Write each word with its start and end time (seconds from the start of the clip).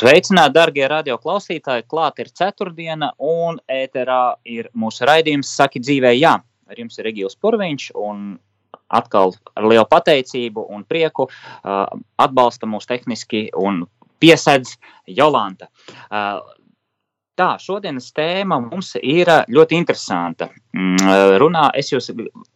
Sveicināti, 0.00 0.54
darbie 0.56 0.86
radioklausītāji! 0.88 1.84
Klāt 1.90 2.22
ir 2.22 2.30
ceturtdiena, 2.32 3.10
un 3.20 3.58
ēterā 3.68 4.38
ir 4.48 4.70
mūsu 4.72 5.04
raidījums 5.04 5.50
Saki 5.58 5.82
dzīvē, 5.82 6.14
jā. 6.16 6.38
Ar 6.40 6.78
jums 6.80 6.96
ir 6.96 7.04
Regils 7.04 7.36
Purviņš, 7.36 7.90
un 8.00 8.38
atkal 8.88 9.34
ar 9.52 9.66
lielu 9.68 9.84
pateicību 9.90 10.64
un 10.72 10.86
prieku 10.88 11.26
uh, 11.26 11.82
atbalsta 12.16 12.70
mūs 12.70 12.88
tehniski 12.88 13.50
un 13.60 13.82
piesedz 14.22 14.78
Jolanta. 15.20 15.68
Uh, 16.08 16.40
Tā, 17.40 17.54
šodienas 17.56 18.10
tēma 18.12 18.58
mums 18.60 18.90
ir 19.00 19.30
ļoti 19.48 19.78
interesanta. 19.80 20.50
Mm, 20.76 21.38
runā, 21.40 21.70
es 21.72 21.88
jūs 21.88 22.10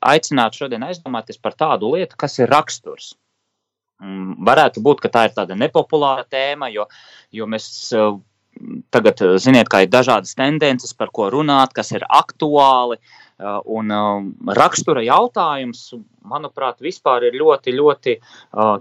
aicinātu 0.04 0.60
šodien 0.60 0.84
aizdomāties 0.84 1.40
par 1.40 1.56
tādu 1.56 1.94
lietu, 1.94 2.18
kas 2.20 2.36
ir 2.42 2.52
raksturs. 2.52 3.14
Mm, 4.04 4.36
varētu 4.44 4.82
būt, 4.84 5.00
ka 5.04 5.10
tā 5.12 5.26
ir 5.28 5.34
tāda 5.36 5.56
nepopulāra 5.56 6.26
tēma, 6.28 6.68
jo, 6.74 6.84
jo 7.32 7.48
mēs 7.48 7.66
eh, 7.96 8.16
tagad, 8.92 9.22
eh, 9.24 9.36
ziniet, 9.40 9.70
kā 9.72 9.84
ir 9.84 9.92
dažādas 9.92 10.36
tendences, 10.36 10.92
par 10.98 11.12
ko 11.14 11.30
runāt, 11.32 11.72
kas 11.76 11.94
ir 11.94 12.04
aktuāli. 12.04 13.00
Eh, 13.00 13.60
un 13.76 13.94
rakstura 14.58 15.02
jautājums, 15.06 15.86
manuprāt, 16.30 16.82
vispār 16.84 17.30
ir 17.30 17.38
ļoti, 17.40 17.74
ļoti 17.74 18.18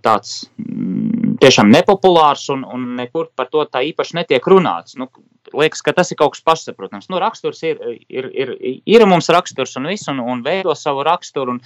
tāds 0.03 0.43
mm, 0.59 1.37
tiešām 1.43 1.71
nepopulārs 1.71 2.49
un, 2.53 2.63
un 2.67 2.93
nekur 2.99 3.31
par 3.35 3.49
to 3.51 3.63
tā 3.71 3.81
īpaši 3.87 4.19
netiek 4.19 4.51
runāts. 4.51 4.97
Nu, 4.99 5.09
liekas, 5.51 5.81
ka 5.85 5.93
tas 5.95 6.11
ir 6.11 6.19
kaut 6.19 6.35
kas 6.35 6.43
pašsaprotams. 6.45 7.09
Nu, 7.11 7.19
raksturs 7.23 7.63
ir, 7.67 7.79
ir, 8.07 8.29
ir, 8.31 8.53
ir 8.85 9.05
mums 9.09 9.31
raksturs 9.33 9.75
un 9.79 9.89
viss, 9.91 10.07
un, 10.11 10.21
un 10.23 10.43
veido 10.45 10.75
savu 10.77 11.03
raksturu 11.07 11.57
un, 11.57 11.63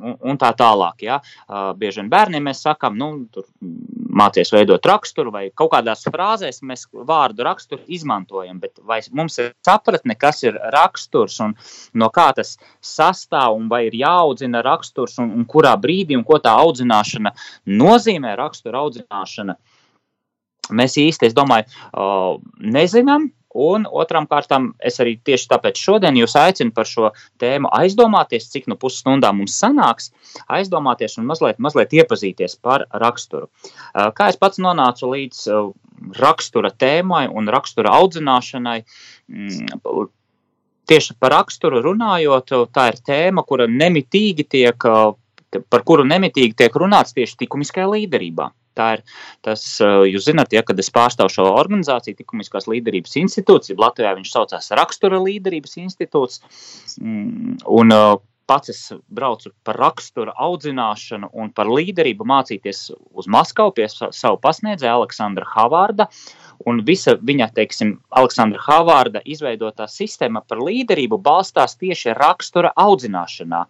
un, 0.00 0.16
un 0.20 0.38
tā 0.40 0.52
tālāk. 0.56 1.04
Ja? 1.06 1.20
Bieži 1.78 2.02
vien 2.02 2.10
bērniem 2.12 2.48
mēs 2.48 2.62
sakām, 2.66 2.96
nu, 2.98 3.10
tur 3.32 3.46
mācies 4.16 4.52
veidot 4.54 4.84
raksturu 4.88 5.32
vai 5.34 5.46
kaut 5.54 5.72
kādās 5.74 6.06
frāzēs 6.08 6.62
mēs 6.66 6.86
vārdu 7.08 7.44
raksturu 7.46 7.82
izmantojam, 7.92 8.60
bet 8.62 8.80
vai 8.86 9.00
mums 9.16 9.38
ir 9.42 9.52
sapratne, 9.66 10.16
kas 10.18 10.42
ir 10.46 10.58
raksturs 10.74 11.38
un 11.44 11.56
no 11.94 12.10
kā 12.14 12.30
tas 12.36 12.56
sastāv 12.80 13.56
un 13.58 13.68
vai 13.72 13.86
ir 13.88 13.98
jāaudzina 14.00 14.64
raksturs 14.64 15.18
un, 15.22 15.32
un 15.36 15.48
kurā 15.48 15.74
brīdī 15.80 16.16
un 16.18 16.24
ko 16.26 16.40
tā 16.42 16.56
audzināšana 16.62 17.34
nozīmē 17.66 18.36
rakstura 18.38 18.84
audzināšana. 18.84 19.56
Mēs 20.76 20.96
īsti, 20.98 21.28
es 21.28 21.34
domāju, 21.36 21.68
nezinām. 22.58 23.28
Un 23.56 23.86
otram 23.88 24.26
kārtam, 24.28 24.70
es 24.84 24.98
arī 25.00 25.14
tieši 25.24 25.48
tāpēc 25.48 25.80
šodien 25.80 26.18
jūs 26.20 26.34
aicinu 26.36 26.74
par 26.76 26.88
šo 26.88 27.12
tēmu 27.40 27.70
aizdomāties, 27.72 28.50
cik 28.52 28.68
nu 28.68 28.76
pusstundā 28.80 29.30
mums 29.32 29.56
sanāks, 29.56 30.10
aizdomāties 30.52 31.16
un 31.16 31.28
mazliet, 31.30 31.60
mazliet 31.62 31.94
iepazīties 31.96 32.58
par 32.60 32.84
raksturu. 32.92 33.48
Kā 33.94 34.28
es 34.28 34.36
pats 34.36 34.60
nonācu 34.60 35.08
līdz 35.14 35.46
rakstura 36.20 36.72
tēmai 36.76 37.24
un 37.32 37.48
rakstura 37.52 37.94
audzināšanai, 37.96 38.82
mm, 39.32 40.10
tieši 40.86 41.16
par 41.20 41.32
raksturu 41.38 41.80
runājot, 41.84 42.52
tā 42.76 42.90
ir 42.92 43.00
tēma, 43.08 43.46
kura 43.46 43.66
nemitīgi 43.70 44.44
tiek, 44.44 44.88
par 45.70 45.88
kuru 45.88 46.04
nemitīgi 46.04 46.54
tiek 46.60 46.76
runāts 46.76 47.16
tieši 47.16 47.46
likumiskajā 47.46 47.88
līderībā. 47.96 48.50
Tā 48.76 48.90
ir 48.98 49.04
tas, 49.46 49.64
jūs 49.80 50.28
zināt, 50.28 50.52
ja, 50.56 50.62
kad 50.66 50.78
es 50.82 50.92
pārstāvu 50.92 51.32
šo 51.32 51.48
organizāciju, 51.56 52.18
Tikumiskās 52.20 52.68
līderības 52.70 53.16
institūts, 53.22 53.72
Latvijā 53.80 54.14
viņš 54.18 54.32
saucās 54.34 54.72
Rakstura 54.76 55.20
līderības 55.22 55.78
institūts. 55.82 56.42
Mm, 57.00 57.56
un, 57.78 57.96
pats 58.46 58.70
es 58.70 58.80
braucu 59.10 59.50
par 59.66 59.78
rakstura 59.80 60.32
audzināšanu 60.46 61.30
un 61.34 61.50
par 61.54 61.68
līderību 61.70 62.26
mācīties 62.26 62.82
uz 62.94 63.28
Maskavu 63.30 63.74
pie 63.76 63.88
savu 63.90 64.38
pasniedzēju 64.42 65.00
Aleksandra 65.00 65.48
Havārda. 65.50 66.06
Un 66.66 66.80
visa 66.86 67.16
viņa, 67.20 67.50
teiksim, 67.56 67.90
Aleksandra 68.16 68.62
Havārda 68.64 69.20
izveidotā 69.28 69.88
sistēma 69.90 70.40
par 70.48 70.62
līderību 70.64 71.18
balstās 71.22 71.76
tieši 71.76 72.14
rakstura 72.16 72.72
audzināšanā. 72.80 73.64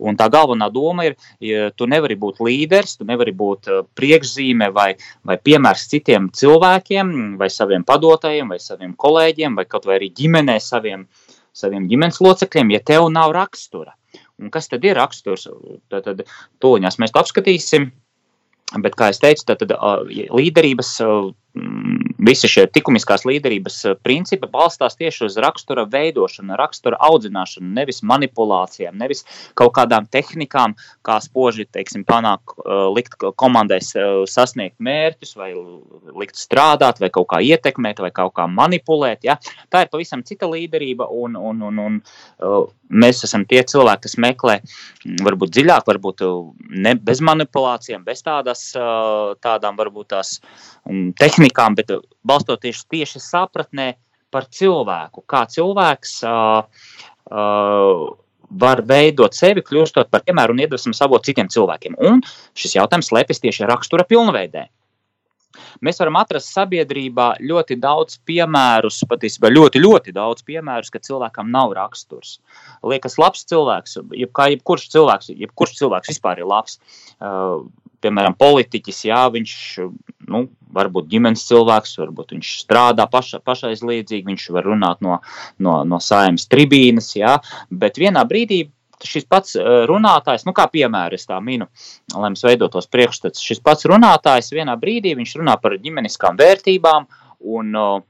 Un 0.00 0.16
tā 0.16 0.30
galvenā 0.32 0.70
doma 0.72 1.10
ir, 1.10 1.18
ja 1.44 1.68
tu 1.76 1.90
nevari 1.90 2.16
būt 2.16 2.40
līderis, 2.46 2.96
tu 2.96 3.08
nevari 3.08 3.34
būt 3.36 3.68
priekšzīme 3.98 4.70
vai, 4.72 4.94
vai 5.26 5.36
piemērs 5.36 5.88
citiem 5.92 6.30
cilvēkiem, 6.32 7.36
vai 7.40 7.50
saviem 7.52 7.84
padotajiem, 7.84 8.54
vai 8.54 8.60
saviem 8.62 8.96
kolēģiem, 8.96 9.58
vai 9.58 9.68
kaut 9.68 9.90
vai 9.90 10.00
arī 10.00 10.12
ģimenē 10.16 10.56
saviem, 10.64 11.06
saviem 11.52 11.90
ģimenes 11.90 12.22
locekļiem, 12.24 12.76
ja 12.78 12.86
tev 12.92 13.10
nav 13.12 13.34
rakstura. 13.36 13.99
Un 14.40 14.52
kas 14.52 14.70
tad 14.70 14.84
ir 14.86 14.96
raksturs? 14.98 15.48
Tad, 15.92 16.06
tad 16.06 16.24
toņās 16.64 16.98
mēs 17.02 17.12
to 17.14 17.22
apskatīsim. 17.22 17.90
Bet, 18.80 18.94
kā 18.94 19.10
jau 19.10 19.18
teicu, 19.24 19.44
tad, 19.48 19.64
tad 19.64 19.72
līderības 20.30 20.92
visi 22.20 22.48
šie 22.50 22.66
likumiskās 22.70 23.24
līderības 23.26 23.78
eh, 23.88 23.96
principi 24.04 24.48
balstās 24.50 24.96
tieši 24.98 25.24
uz 25.26 25.38
rakstura 25.40 25.86
veidošanu, 25.90 26.54
rakstura 26.58 26.98
audzināšanu, 27.08 27.72
nevis 27.78 28.02
manipulācijām, 28.06 28.98
nevis 29.00 29.24
kaut 29.58 29.72
kādām 29.78 30.06
tehnikām, 30.10 30.76
kā 31.06 31.18
spoži 31.24 31.66
teiksim, 31.72 32.04
panāk, 32.08 32.54
eh, 32.62 32.84
likt 32.94 33.18
komandai 33.40 33.80
eh, 33.82 34.10
sasniegt 34.30 34.78
mērķus, 34.78 35.34
vai 35.40 35.52
likt 36.20 36.38
strādāt, 36.38 37.00
vai 37.02 37.10
kaut 37.14 37.30
kā 37.32 37.42
ietekmēt, 37.42 38.02
vai 38.04 38.12
kaut 38.14 38.36
kā 38.38 38.46
manipulēt. 38.50 39.24
Ja? 39.26 39.38
Tā 39.72 39.84
ir 39.84 39.92
pavisam 39.92 40.24
cita 40.26 40.48
līderība, 40.50 41.08
un, 41.10 41.34
un, 41.36 41.64
un, 41.66 41.82
un 41.86 41.98
mēs 42.90 43.24
esam 43.26 43.44
tie 43.48 43.62
cilvēki, 43.66 44.06
kas 44.06 44.16
meklē 44.22 44.58
mm, 44.60 45.18
varbūt 45.26 45.54
dziļāk, 45.56 45.86
varbūt 45.88 46.24
ne, 46.86 46.94
bez 46.94 47.22
manipulācijām, 47.24 48.04
bez 48.06 48.22
tādas, 48.26 48.70
tādām 49.44 49.78
varbūt 49.78 50.10
tās 50.14 50.38
tehnikām 51.20 51.39
tehnikām, 51.40 51.76
bet 51.78 51.92
balstoties 52.26 52.84
tieši 52.90 53.20
sapratnē 53.20 53.94
par 54.30 54.46
cilvēku, 54.52 55.24
kā 55.26 55.46
cilvēks 55.48 56.20
uh, 56.28 56.66
uh, 57.32 58.10
var 58.50 58.82
veidot 58.86 59.34
sevi, 59.34 59.62
kļūstot 59.62 60.10
par 60.10 60.22
piemēru 60.26 60.54
un 60.54 60.60
iedvesmu 60.60 60.92
savot 60.94 61.24
citiem 61.24 61.48
cilvēkiem. 61.50 61.96
Un 61.98 62.20
šis 62.54 62.76
jautājums 62.76 63.10
slēpjas 63.10 63.42
tieši 63.42 63.66
rakstura 63.70 64.04
pilnveidē. 64.06 64.68
Mēs 65.82 65.98
varam 65.98 66.18
atrast 66.20 66.52
sabiedrībā 66.54 67.40
ļoti 67.42 67.76
daudz 67.80 68.20
piemērus, 68.26 69.00
patiesībā 69.10 69.50
ļoti, 69.50 69.82
ļoti 69.82 70.14
daudz 70.14 70.44
piemērus, 70.46 70.92
ka 70.94 71.02
cilvēkam 71.02 71.50
nav 71.50 71.74
raksturs. 71.74 72.38
Liekas, 72.86 73.18
labs 73.18 73.42
cilvēks, 73.50 73.98
jeb 74.18 74.30
kā 74.36 74.50
jebkurš 74.52 74.86
cilvēks, 74.94 75.32
jebkurš 75.34 75.74
cilvēks 75.80 76.12
vispār 76.12 76.42
ir 76.42 76.50
labs. 76.50 76.78
Uh, 77.18 77.66
piemēram, 78.04 78.36
politiķis, 78.40 79.04
jā, 79.10 79.20
viņš 79.34 79.54
nu, 80.30 80.42
varbūt 80.74 81.08
ģimenes 81.10 81.46
cilvēks, 81.48 81.96
varbūt 82.00 82.34
viņš 82.36 82.50
strādā 82.64 83.06
paša, 83.10 83.40
pašaizliedzīgi, 83.46 84.26
viņš 84.28 84.50
var 84.56 84.68
runāt 84.70 85.00
no, 85.04 85.20
no, 85.58 85.80
no 85.88 86.00
saimnes 86.02 86.48
tribīnes, 86.50 87.12
jā, 87.18 87.38
bet 87.70 88.00
vienā 88.00 88.24
brīdī 88.28 88.64
šis 89.06 89.24
pats 89.24 89.56
runātājs, 89.88 90.44
nu 90.44 90.52
kā 90.56 90.66
piemēra 90.68 91.16
es 91.16 91.24
tā 91.28 91.38
minu, 91.40 91.70
lai 92.12 92.28
mums 92.28 92.44
veidotos 92.44 92.88
priekšstats, 92.92 93.40
šis 93.40 93.62
pats 93.64 93.88
runātājs 93.88 94.52
vienā 94.52 94.76
brīdī 94.80 95.14
viņš 95.16 95.38
runā 95.40 95.56
par 95.62 95.78
ģimeniskām 95.80 96.36
vērtībām 96.40 97.08
un 97.56 97.78
uh, 97.80 98.02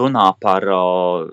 runā 0.00 0.26
par 0.40 0.66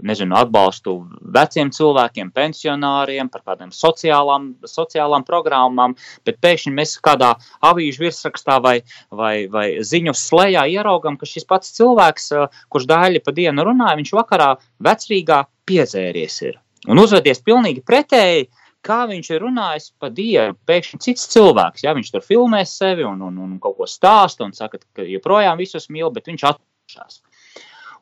nezinu, 0.06 0.36
atbalstu 0.38 0.96
veciem 1.36 1.72
cilvēkiem, 1.74 2.32
pensionāriem, 2.36 3.30
par 3.34 3.44
kādām 3.52 3.74
sociālām, 3.76 4.52
sociālām 4.68 5.26
programmām, 5.28 5.96
bet 6.28 6.42
pēkšņi 6.44 6.74
mēs 6.78 6.98
kādā 7.04 7.34
avīžu 7.68 8.06
virsrakstā 8.08 8.60
vai, 8.64 8.78
vai, 9.12 9.36
vai 9.52 9.68
ziņu 9.86 10.16
slēgā 10.18 10.66
ieraugam, 10.74 11.18
ka 11.18 11.30
šis 11.30 11.48
pats 11.50 11.74
cilvēks, 11.78 12.32
kurš 12.72 12.90
daļai 12.90 13.24
pa 13.26 13.36
dienu 13.36 13.68
runāja, 13.68 14.00
viņš 14.02 14.18
vakarā 14.18 14.52
vecrīgā 14.84 15.46
piedzēries 15.70 16.42
ir 16.50 16.60
un 16.90 17.02
uzvedies 17.02 17.42
pilnīgi 17.46 17.84
pretēji. 17.86 18.50
Kā 18.82 19.04
viņš 19.06 19.28
ir 19.30 19.44
runājis 19.44 19.92
pa 20.02 20.10
dienu, 20.10 20.56
pēkšņi 20.66 20.98
cits 21.06 21.28
cilvēks, 21.30 21.84
ja 21.86 21.92
viņš 21.94 22.08
tur 22.16 22.24
filmē 22.26 22.64
sevi 22.66 23.06
un, 23.06 23.20
un, 23.28 23.36
un 23.44 23.60
kaut 23.62 23.76
ko 23.78 23.86
stāsta 23.86 24.42
un 24.48 24.56
saka, 24.58 24.80
ka 24.98 25.06
joprojām 25.06 25.62
visus 25.62 25.86
mīl, 25.94 26.10
bet 26.16 26.32
viņš 26.32 26.48
atpūšas. 26.50 27.20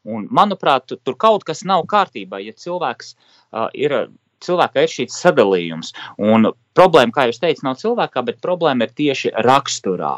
Un, 0.07 0.27
manuprāt, 0.31 0.93
tur 1.03 1.17
kaut 1.19 1.45
kas 1.47 1.65
nav 1.67 1.85
kārtībā, 1.91 2.41
ja 2.43 2.55
cilvēks 2.55 3.13
uh, 3.15 3.67
ir. 3.73 4.01
Cilvēkā 4.39 4.85
ir 4.85 4.87
šīs 4.87 5.17
sadalījums. 5.19 5.89
Un 6.23 6.47
problēma, 6.71 7.11
kā 7.11 7.25
jūs 7.27 7.41
teicat, 7.41 7.59
nav 7.65 7.73
cilvēkā, 7.81 8.21
bet 8.23 8.37
problēma 8.39 8.85
ir 8.87 8.93
tieši 8.95 9.33
raksturā. 9.43 10.13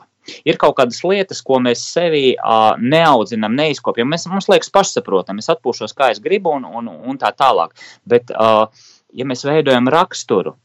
Ir 0.46 0.60
kaut 0.62 0.76
kādas 0.78 1.00
lietas, 1.02 1.42
ko 1.42 1.58
mēs 1.58 1.82
sevī 1.90 2.36
uh, 2.36 2.76
neaudzinām, 2.78 3.56
neizkopjam. 3.58 4.12
Mēs, 4.14 4.28
mums 4.30 4.46
liekas 4.52 4.70
pašsaprotami, 4.76 5.42
es 5.42 5.50
atpūšos, 5.50 5.98
kā 5.98 6.12
es 6.14 6.22
gribu, 6.22 6.54
un, 6.60 6.70
un, 6.70 6.92
un 6.94 7.18
tā 7.18 7.34
tālāk. 7.34 7.74
Bet, 8.06 8.30
uh, 8.38 8.70
ja 9.18 9.26
mēs 9.28 9.44
veidojam 9.48 9.90
raksturu, 9.92 10.56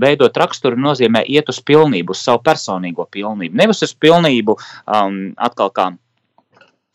veidot 0.00 0.36
raksturu 0.40 0.78
nozīmē 0.80 1.24
iet 1.28 1.50
uz 1.52 1.60
pilnību, 1.66 2.14
uz 2.14 2.22
savu 2.24 2.40
personīgo 2.44 3.06
pilnību. 3.12 3.56
Nevis 3.60 3.84
uz 3.86 3.92
pilnību, 4.00 4.56
um, 4.88 5.18
atkal 5.36 5.72
kā 5.74 5.90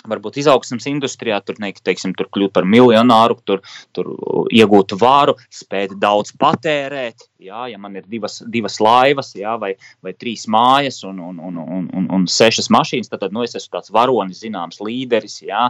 varbūt 0.08 0.40
izaugsmas 0.40 0.88
industrijā, 0.88 1.40
tur, 1.44 1.58
ne, 1.60 1.72
teiksim, 1.74 2.14
tur 2.18 2.30
kļūt 2.32 2.54
par 2.56 2.68
miljonāru, 2.68 3.36
tur, 3.48 3.64
tur 3.96 4.14
iegūt 4.56 4.96
varu, 5.00 5.36
spēt 5.52 5.98
daudz 6.00 6.32
patērēt. 6.40 7.28
Jā, 7.40 7.66
ja 7.72 7.80
man 7.80 7.96
ir 7.96 8.08
divas, 8.08 8.42
divas 8.52 8.80
laivas, 8.84 9.32
jā, 9.36 9.54
vai, 9.60 9.74
vai 10.04 10.12
trīs 10.16 10.46
mājas 10.52 11.02
un, 11.08 11.22
un, 11.24 11.38
un, 11.40 11.60
un, 11.64 11.86
un, 11.96 12.08
un 12.16 12.26
sešas 12.28 12.68
mašīnas, 12.76 13.12
tad, 13.12 13.24
tad 13.24 13.36
nu, 13.36 13.46
es 13.48 13.56
esmu 13.56 13.78
tāds 13.78 13.94
varonis, 13.96 14.42
zināms, 14.44 14.82
līderis. 14.84 15.38
Jā. 15.48 15.70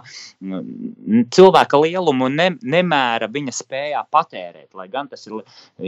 Cilvēka 1.37 1.81
lielumu 1.83 2.29
ne, 2.33 2.51
nemēra 2.61 3.29
viņa 3.33 3.53
spējā 3.53 4.01
patērēt. 4.13 4.71
Lai 4.77 4.89
gan 4.89 5.09
tas 5.11 5.27
ir 5.29 5.41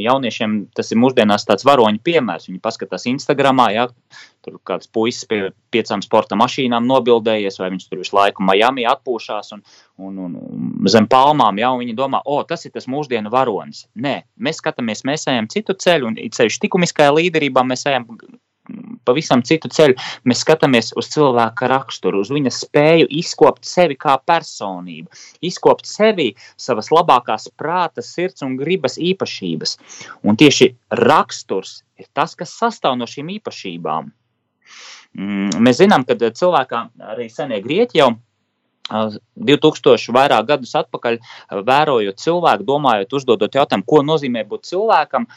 jauniešiem, 0.06 0.60
tas 0.78 0.94
ir 0.94 1.02
mūsdienās 1.02 1.50
tāds 1.50 1.66
varoņu 1.66 2.02
piemērs. 2.06 2.50
Viņi 2.50 2.62
paskatās 2.62 3.10
Instagramā, 3.10 3.72
jā, 3.74 3.88
tur 4.46 4.58
kāds 4.68 4.90
puisis 4.92 5.28
pie 5.30 5.42
piecām 5.74 6.04
sporta 6.06 6.38
mašīnām 6.40 6.88
nobildējies, 6.90 7.60
vai 7.62 7.72
viņš 7.74 7.88
tur 7.88 8.02
visu 8.02 8.18
laiku 8.18 8.46
Miami 8.48 8.86
atpūšās 8.90 9.54
un, 9.56 9.64
un, 10.02 10.20
un, 10.28 10.38
un 10.42 10.92
zem 10.92 11.08
palmām, 11.12 11.62
jau 11.62 11.74
viņi 11.82 11.98
domā, 11.98 12.24
o, 12.26 12.42
tas 12.48 12.66
ir 12.68 12.76
tas 12.76 12.90
mūsdienu 12.92 13.32
varonis. 13.34 13.86
Nē, 13.96 14.22
mēs 14.38 14.62
skatāmies, 14.64 15.06
mēs 15.08 15.28
ejam 15.32 15.50
citu 15.52 15.78
ceļu, 15.78 16.12
un 16.12 16.22
ceļš 16.38 16.62
likumiskajā 16.66 17.14
līderībā 17.20 17.66
mēs 17.68 17.88
ejam 17.92 18.10
pavisam 19.06 19.44
citu 19.46 19.70
ceļu. 19.72 19.98
Mēs 20.28 20.44
skatāmies 20.46 20.92
uz 21.00 21.10
cilvēka 21.14 21.70
raksturu, 21.72 22.22
uz 22.24 22.32
viņa 22.34 22.54
spēju 22.56 23.10
izkopt 23.22 23.68
sevi 23.68 23.98
kā 24.00 24.18
personību, 24.28 25.12
izkopt 25.48 25.90
sevi 25.90 26.32
savas 26.60 26.92
labākās 26.94 27.50
prāta, 27.58 28.04
sirds 28.06 28.46
un 28.46 28.58
gribas 28.60 28.98
īpašības. 29.02 29.78
Un 30.24 30.40
tieši 30.40 30.72
raksturs 31.02 31.82
ir 32.02 32.10
tas, 32.14 32.36
kas 32.38 32.56
sastāv 32.58 32.98
no 33.00 33.10
šīm 33.10 33.34
īpašībām. 33.40 34.12
Mm, 35.18 35.64
mēs 35.64 35.82
zinām, 35.82 36.06
ka 36.08 36.16
cilvēkā 36.16 36.84
arī 37.14 37.28
senie 37.32 37.60
grieķi 37.64 38.00
jau 38.00 38.12
2000 38.92 40.14
vairāk 40.16 40.48
gadus 40.48 40.74
atpakaļ, 40.76 41.18
vērojot 41.68 42.20
cilvēku, 42.20 42.68
domājot, 42.68 43.14
uzdodot 43.20 43.56
jautājumu, 43.56 43.88
ko 43.88 44.02
nozīmē 44.04 44.44
būt 44.48 44.68
cilvēkam, 44.72 45.28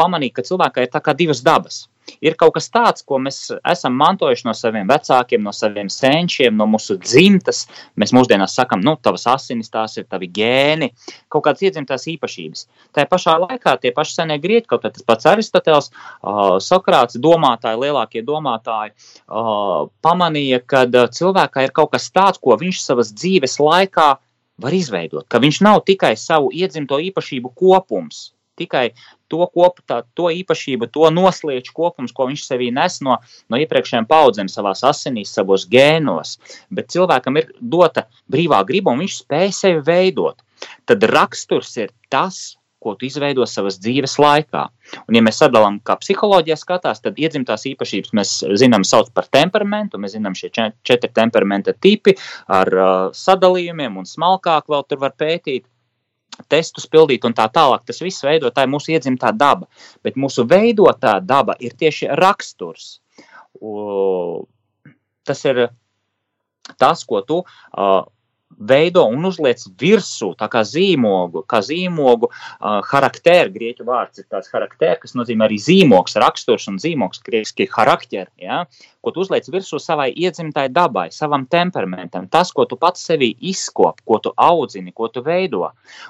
pamanīja, 0.00 0.38
ka 0.38 0.46
cilvēkā 0.48 0.86
ir 0.86 0.92
tā 0.92 1.02
kā 1.04 1.16
divas 1.16 1.42
dabas 1.44 1.82
ir 2.24 2.36
kaut 2.38 2.54
kas 2.56 2.68
tāds, 2.72 3.04
ko 3.06 3.18
mēs 3.22 3.38
esam 3.68 3.96
mantojuši 4.00 4.46
no 4.48 4.54
saviem 4.56 4.88
vecākiem, 4.90 5.42
no 5.44 5.52
saviem 5.56 5.90
senčiem, 5.92 6.56
no 6.56 6.66
mūsu 6.70 6.96
dzimtas. 7.00 7.64
Mēs 7.98 8.14
mūsdienās 8.16 8.56
sakām, 8.58 8.82
nu, 8.84 8.96
tavas 9.02 9.26
asinis, 9.30 9.70
tās 9.72 9.96
ir 10.00 10.08
tavi 10.10 10.30
gēni, 10.32 10.92
kaut 11.32 11.46
kādas 11.46 11.64
iedzimtās 11.66 12.08
īpašības. 12.14 12.66
Tā 12.96 13.06
pašā 13.10 13.36
laikā 13.44 13.76
tie 13.82 13.94
paši 13.94 14.18
senie 14.18 14.38
grieķi, 14.42 14.68
kaut 14.70 14.86
tas 14.88 15.06
pats 15.06 15.28
Aristoteles, 15.32 15.90
uh, 15.92 16.58
Sokrāts, 16.62 17.18
domātāji, 17.22 17.80
lielākie 17.86 18.24
domātāji, 18.26 18.94
uh, 19.28 19.88
pamanīja, 20.04 20.62
ka 20.66 20.84
cilvēkā 20.90 21.66
ir 21.66 21.74
kaut 21.76 21.94
kas 21.94 22.10
tāds, 22.12 22.40
ko 22.42 22.56
viņš 22.60 22.82
savas 22.82 23.12
dzīves 23.14 23.58
laikā 23.62 24.10
var 24.62 24.76
izveidot, 24.76 25.26
ka 25.28 25.40
viņš 25.42 25.62
nav 25.64 25.82
tikai 25.88 26.14
savu 26.18 26.52
iedzimto 26.54 26.98
īpašību 27.02 27.52
kopums, 27.58 28.32
tikai 28.60 28.92
to, 29.32 29.40
kopu, 29.48 29.84
tā, 29.88 30.02
to 30.18 30.28
īpašību, 30.32 30.90
to 30.92 31.08
noslieču 31.14 31.74
kopums, 31.76 32.14
ko 32.14 32.28
viņš 32.30 32.46
sevī 32.50 32.70
nes 32.74 33.00
no, 33.04 33.18
no 33.48 33.60
iepriekšējām 33.64 34.08
paudzēm, 34.10 34.52
savā 34.52 34.74
asinīs, 34.92 35.32
savos 35.32 35.66
gēnos. 35.72 36.36
Bet 36.70 36.92
cilvēkam 36.92 37.40
ir 37.40 37.52
dota 37.60 38.06
brīvā 38.32 38.62
griba, 38.68 38.92
un 38.92 39.04
viņš 39.04 39.20
spēj 39.24 39.54
sevi 39.62 39.86
veidot. 39.88 40.42
Tad 40.86 41.04
raksturs 41.10 41.72
ir 41.80 41.94
tas, 42.12 42.52
ko 42.82 42.96
tu 42.98 43.06
izveido 43.06 43.46
savas 43.46 43.78
dzīves 43.80 44.16
laikā. 44.20 44.64
Un, 45.06 45.16
ja 45.16 45.22
mēs 45.24 45.38
sadalām, 45.42 45.78
kā 45.86 45.96
psiholoģija 46.00 46.58
skatās, 46.58 47.02
tad 47.04 47.20
iedzimtās 47.22 47.64
īpašības 47.70 48.14
mēs 48.18 48.32
zinām, 48.60 48.84
sauc 48.86 49.12
par 49.14 49.28
temperamentu. 49.30 50.00
Mēs 50.02 50.16
zinām, 50.16 50.34
šie 50.38 50.50
četri 50.52 51.12
temperamenta 51.14 51.74
tipi 51.78 52.16
ar 52.50 52.72
uh, 52.74 52.94
sadalījumiem, 53.16 54.00
un 54.02 54.08
smalkāk 54.08 54.66
vēl 54.72 54.86
tur 54.90 55.02
var 55.04 55.14
pētīt 55.18 55.68
testus 56.48 56.86
pildīt 56.90 57.24
un 57.28 57.34
tā 57.36 57.48
tālāk. 57.52 57.84
Tas 57.86 58.00
viss 58.02 58.24
veido 58.24 58.50
tā 58.54 58.66
mūsu 58.70 58.94
iedzimtā 58.94 59.32
daba. 59.36 59.68
Bet 60.04 60.18
mūsu 60.20 60.46
veidotā 60.48 61.18
daba 61.20 61.56
ir 61.60 61.76
tieši 61.78 62.10
raksturs. 62.18 63.00
Tas 65.22 65.44
ir 65.48 65.68
tas, 66.78 67.04
ko 67.04 67.22
tu 67.26 67.42
veido 68.58 69.04
un 69.10 69.24
uzliec 69.28 69.62
virsū, 69.80 70.32
tā 70.38 70.48
kā 70.52 70.62
zīmogu, 70.66 71.44
kā 71.48 71.62
zīmogu 71.64 72.28
uh, 72.28 72.80
charakteru, 72.88 73.52
grieķu 73.54 73.86
vārds 73.88 74.22
ir 74.22 74.26
tāds 74.30 74.50
charakter, 74.52 74.98
kas 75.02 75.16
nozīmē 75.18 75.48
arī 75.48 75.58
zīmogs, 75.62 76.18
raksturs 76.22 76.68
un 76.70 76.78
zīmogs, 76.82 77.22
grieķiski 77.26 77.68
charakter, 77.72 78.28
ja, 78.40 78.62
ko 79.02 79.14
tu 79.14 79.24
uzliec 79.24 79.48
virsū 79.52 79.80
savai 79.82 80.10
iedzimtai 80.12 80.68
dabai, 80.72 81.08
savam 81.14 81.46
temperamentam, 81.50 82.28
tas, 82.32 82.52
ko 82.54 82.66
tu 82.68 82.78
pats 82.80 83.02
sevī 83.08 83.32
izkop, 83.52 84.00
ko 84.06 84.20
tu 84.22 84.34
audzini, 84.36 84.94
ko 84.94 85.08
tu 85.12 85.24
veido, 85.26 85.66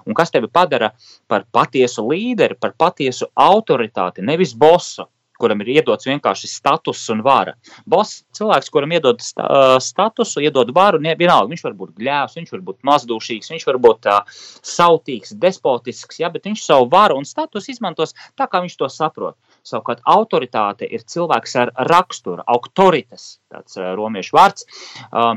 un 0.07 0.17
kas 0.17 0.35
tevi 0.35 0.51
padara 0.53 0.93
par 1.29 1.47
patiesu 1.53 2.05
līderi, 2.09 2.59
par 2.61 2.77
patiesu 2.79 3.31
autoritāti, 3.39 4.25
nevis 4.25 4.55
bosu, 4.59 5.09
kuram 5.43 5.63
ir 5.65 5.73
iedots 5.77 6.09
vienkārši 6.09 6.51
status 6.51 7.03
un 7.13 7.23
vara. 7.27 7.57
Boss 7.89 8.23
cilvēks, 8.37 8.71
kuram 8.73 8.95
iedod 8.95 9.23
sta, 9.25 9.47
uh, 9.47 9.77
statusu, 9.83 10.43
iedod 10.45 10.73
varu, 10.75 11.03
ne, 11.03 11.17
vienalga, 11.19 11.51
viņš 11.51 11.65
var 11.67 11.77
būt 11.83 11.95
gļēvs, 11.99 12.39
viņš 12.39 12.55
var 12.55 12.65
būt 12.71 12.81
mazdūšīgs, 12.89 13.53
viņš 13.55 13.69
var 13.69 13.81
būt 13.87 14.11
uh, 14.13 14.41
sautīgs, 14.73 15.37
despotisks, 15.43 16.23
ja, 16.23 16.33
bet 16.33 16.47
viņš 16.49 16.65
savu 16.65 16.91
varu 16.93 17.19
un 17.21 17.29
statusu 17.29 17.75
izmantos 17.75 18.15
tā, 18.39 18.47
kā 18.47 18.63
viņš 18.65 18.79
to 18.81 18.91
saprot. 18.93 19.39
Savukārt 19.67 20.03
autoritāte 20.09 20.89
ir 20.89 21.07
cilvēks 21.07 21.57
ar 21.63 21.73
raksturu, 21.91 22.43
autoritas, 22.47 23.37
tāds 23.53 23.79
uh, 23.81 23.95
romiešu 23.99 24.39
vārds. 24.39 24.69
Uh, 25.11 25.35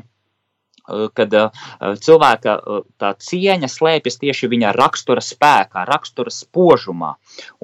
kad 1.17 1.33
uh, 1.33 1.63
cilvēka 2.01 2.55
uh, 2.59 2.83
tā 3.01 3.13
cieņa 3.17 3.69
slēpjas 3.71 4.19
tieši 4.21 4.49
viņa 4.51 4.73
rakstura 4.77 5.23
spēkā, 5.23 5.85
rakstura 5.89 6.33
spožumā. 6.33 7.15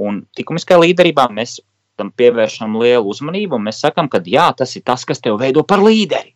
Un 0.02 0.24
likumiskajā 0.38 0.82
līderībā 0.82 1.28
mēs 1.34 1.60
tam 2.02 2.12
pievēršam 2.18 2.76
lielu 2.82 3.08
uzmanību, 3.14 3.58
un 3.58 3.70
mēs 3.70 3.82
sakām, 3.86 4.10
ka 4.12 4.24
jā, 4.26 4.50
tas 4.58 4.76
ir 4.78 4.86
tas, 4.88 5.06
kas 5.08 5.22
tev 5.24 5.40
veido 5.42 5.64
par 5.68 5.84
līderi. 5.86 6.34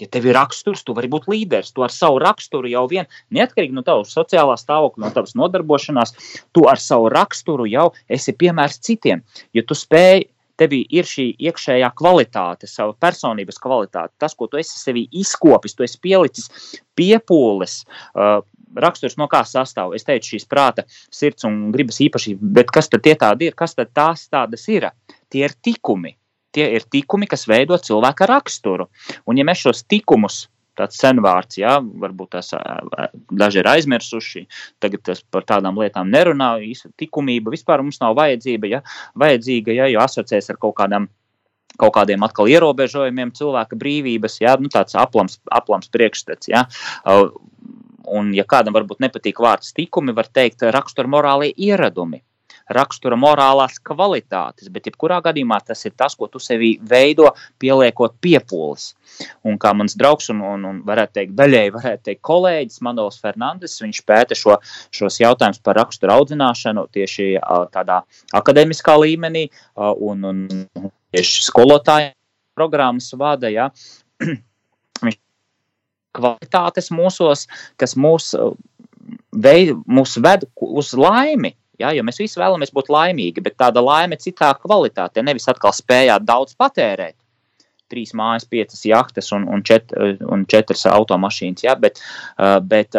Ja 0.00 0.08
tev 0.10 0.24
ir 0.26 0.34
raksturs, 0.34 0.80
tu 0.82 0.94
vari 0.96 1.10
būt 1.12 1.28
līderis. 1.30 1.70
Tu 1.76 1.84
ar 1.84 1.92
savu 1.92 2.16
raksturu 2.22 2.70
jau 2.70 2.86
vien, 2.90 3.06
neatkarīgi 3.34 3.76
no 3.76 3.84
tavas 3.86 4.14
sociālā 4.16 4.56
stāvokļa, 4.58 5.02
no 5.04 5.10
tavas 5.14 5.36
nodarbošanās, 5.38 6.14
tu 6.56 6.64
ar 6.70 6.80
savu 6.80 7.10
raksturu 7.12 7.68
jau 7.70 7.90
esi 8.10 8.34
piemērs 8.34 8.80
citiem. 8.82 9.22
Ja 9.54 9.62
tu 9.68 9.76
spēj, 9.78 10.24
tevī 10.58 10.82
ir 10.94 11.08
šī 11.08 11.28
iekšējā 11.48 11.92
kvalitāte, 11.98 12.68
sava 12.70 12.96
personības 13.04 13.60
kvalitāte, 13.62 14.14
tas, 14.22 14.34
ko 14.38 14.48
tu 14.50 14.60
esi 14.60 14.78
sevī 14.78 15.06
izkopis, 15.22 15.76
tu 15.76 15.86
esi 15.86 16.00
pielicis 16.02 16.50
piepūles, 16.98 17.78
uh, 18.16 18.40
raksturs 18.84 19.18
no 19.20 19.28
kā 19.32 19.42
sastāv. 19.48 19.94
Es 19.96 20.06
teicu, 20.08 20.34
šīs 20.34 20.48
prāta, 20.50 20.86
sirds 21.12 21.46
un 21.48 21.70
gribas 21.74 22.00
īpašība, 22.04 22.52
bet 22.60 22.72
kas 22.74 22.90
tad 22.92 23.06
tādi 23.06 23.50
ir? 23.50 23.58
Kas 23.58 23.76
tad 23.78 23.92
tās 23.94 24.26
tādas 24.32 24.66
ir? 24.72 24.88
Tie 25.32 25.44
ir 25.44 25.56
tikumi. 25.60 26.16
Tie 26.52 26.66
ir 26.76 26.84
tikumi, 26.84 27.26
kas 27.28 27.46
veido 27.48 27.78
cilvēka 27.80 28.28
raksturu. 28.28 28.90
Un 29.26 29.40
ja 29.40 29.46
mēs 29.48 29.64
šos 29.64 29.86
tikumus 29.88 30.46
tāds 30.76 30.98
senvārds, 31.00 31.58
jā, 31.60 31.78
varbūt 31.80 32.32
tas 32.32 32.52
daži 33.28 33.60
ir 33.60 33.68
aizmirsuši, 33.68 34.44
tagad 34.80 35.02
tas 35.04 35.20
par 35.22 35.44
tādām 35.48 35.76
lietām 35.80 36.08
nerunā, 36.12 36.54
likumība 37.00 37.52
vispār 37.52 37.84
mums 37.84 38.00
nav 38.00 38.16
vajadzība, 38.16 38.70
ja, 38.70 38.80
vajadzīga, 39.20 39.74
ja, 39.76 39.90
jo 39.92 40.00
asociēs 40.04 40.48
ar 40.52 40.60
kaut 40.62 40.78
kādām 40.80 41.10
kaut 41.80 41.94
kādiem 41.96 42.24
atkal 42.24 42.50
ierobežojumiem 42.52 43.32
cilvēka 43.36 43.78
brīvības, 43.80 44.40
jā, 44.42 44.56
nu, 44.60 44.68
tāds 44.72 44.96
aplams, 44.98 45.38
aplams 45.52 45.88
priekšstats. 45.92 46.50
Jā. 46.52 46.66
Un, 48.10 48.32
ja 48.34 48.44
kādam 48.48 48.74
varbūt 48.74 49.02
nepatīk 49.04 49.40
vārds 49.42 49.72
tikumi, 49.76 50.14
var 50.16 50.28
teikt 50.32 50.64
rakstura 50.74 51.10
morālie 51.10 51.52
ieradumi, 51.54 52.22
rakstura 52.72 53.16
morālās 53.18 53.78
kvalitātes, 53.84 54.70
bet 54.72 54.86
jebkurā 54.88 55.20
gadījumā 55.24 55.58
tas 55.66 55.84
ir 55.86 55.94
tas, 55.98 56.14
ko 56.18 56.28
tu 56.30 56.40
sevī 56.42 56.72
veido, 56.78 57.30
pieliekot 57.62 58.16
piepūles. 58.22 58.92
Un 59.48 59.58
kā 59.60 59.72
mans 59.76 59.96
draugs 59.98 60.30
un, 60.32 60.42
un, 60.46 60.64
un 60.68 60.80
varētu 60.86 61.18
teikt, 61.18 61.34
daļēji 61.38 61.74
varētu 61.76 62.06
teikt 62.08 62.22
kolēģis 62.28 62.82
Manuels 62.86 63.20
Fernandes, 63.22 63.78
viņš 63.82 64.02
pēta 64.08 64.38
šo, 64.38 64.58
šos 64.94 65.20
jautājumus 65.22 65.62
par 65.64 65.78
rakstura 65.80 66.16
audzināšanu 66.20 66.86
tieši 66.94 67.34
tādā 67.74 68.02
akademiskā 68.32 68.96
līmenī 69.02 69.48
un, 69.76 70.24
un 70.32 70.90
tieši 71.12 71.46
skolotāju 71.50 72.14
programmas 72.56 73.12
vada, 73.18 73.50
ja, 73.52 73.70
kvalitātes 76.16 76.90
mūsos, 76.94 77.46
kas 77.80 77.96
mūs, 77.96 78.32
uh, 78.38 78.52
veid, 79.32 79.74
mūs 79.86 80.18
ved 80.22 80.46
uz 80.60 80.92
laimi. 80.98 81.54
Ja, 81.80 81.90
jo 81.96 82.04
mēs 82.06 82.20
visi 82.20 82.38
vēlamies 82.38 82.70
būt 82.70 82.92
laimīgi, 82.92 83.42
bet 83.42 83.56
tāda 83.58 83.82
laime 83.82 84.14
citā 84.20 84.52
kvalitātē, 84.60 85.24
nevis 85.24 85.48
atkal 85.50 85.72
spējāt 85.74 86.22
daudz 86.28 86.54
patērēt. 86.54 87.16
trīs 87.92 88.14
mājas, 88.16 88.46
piecas 88.48 88.84
jahtas 88.88 89.32
un, 89.36 89.42
un, 89.52 89.60
čet, 89.62 89.90
un 90.24 90.46
četras 90.48 90.86
automašīnas. 90.88 91.64
Ja? 91.64 91.74
Bet, 91.76 92.00
bet 92.64 92.96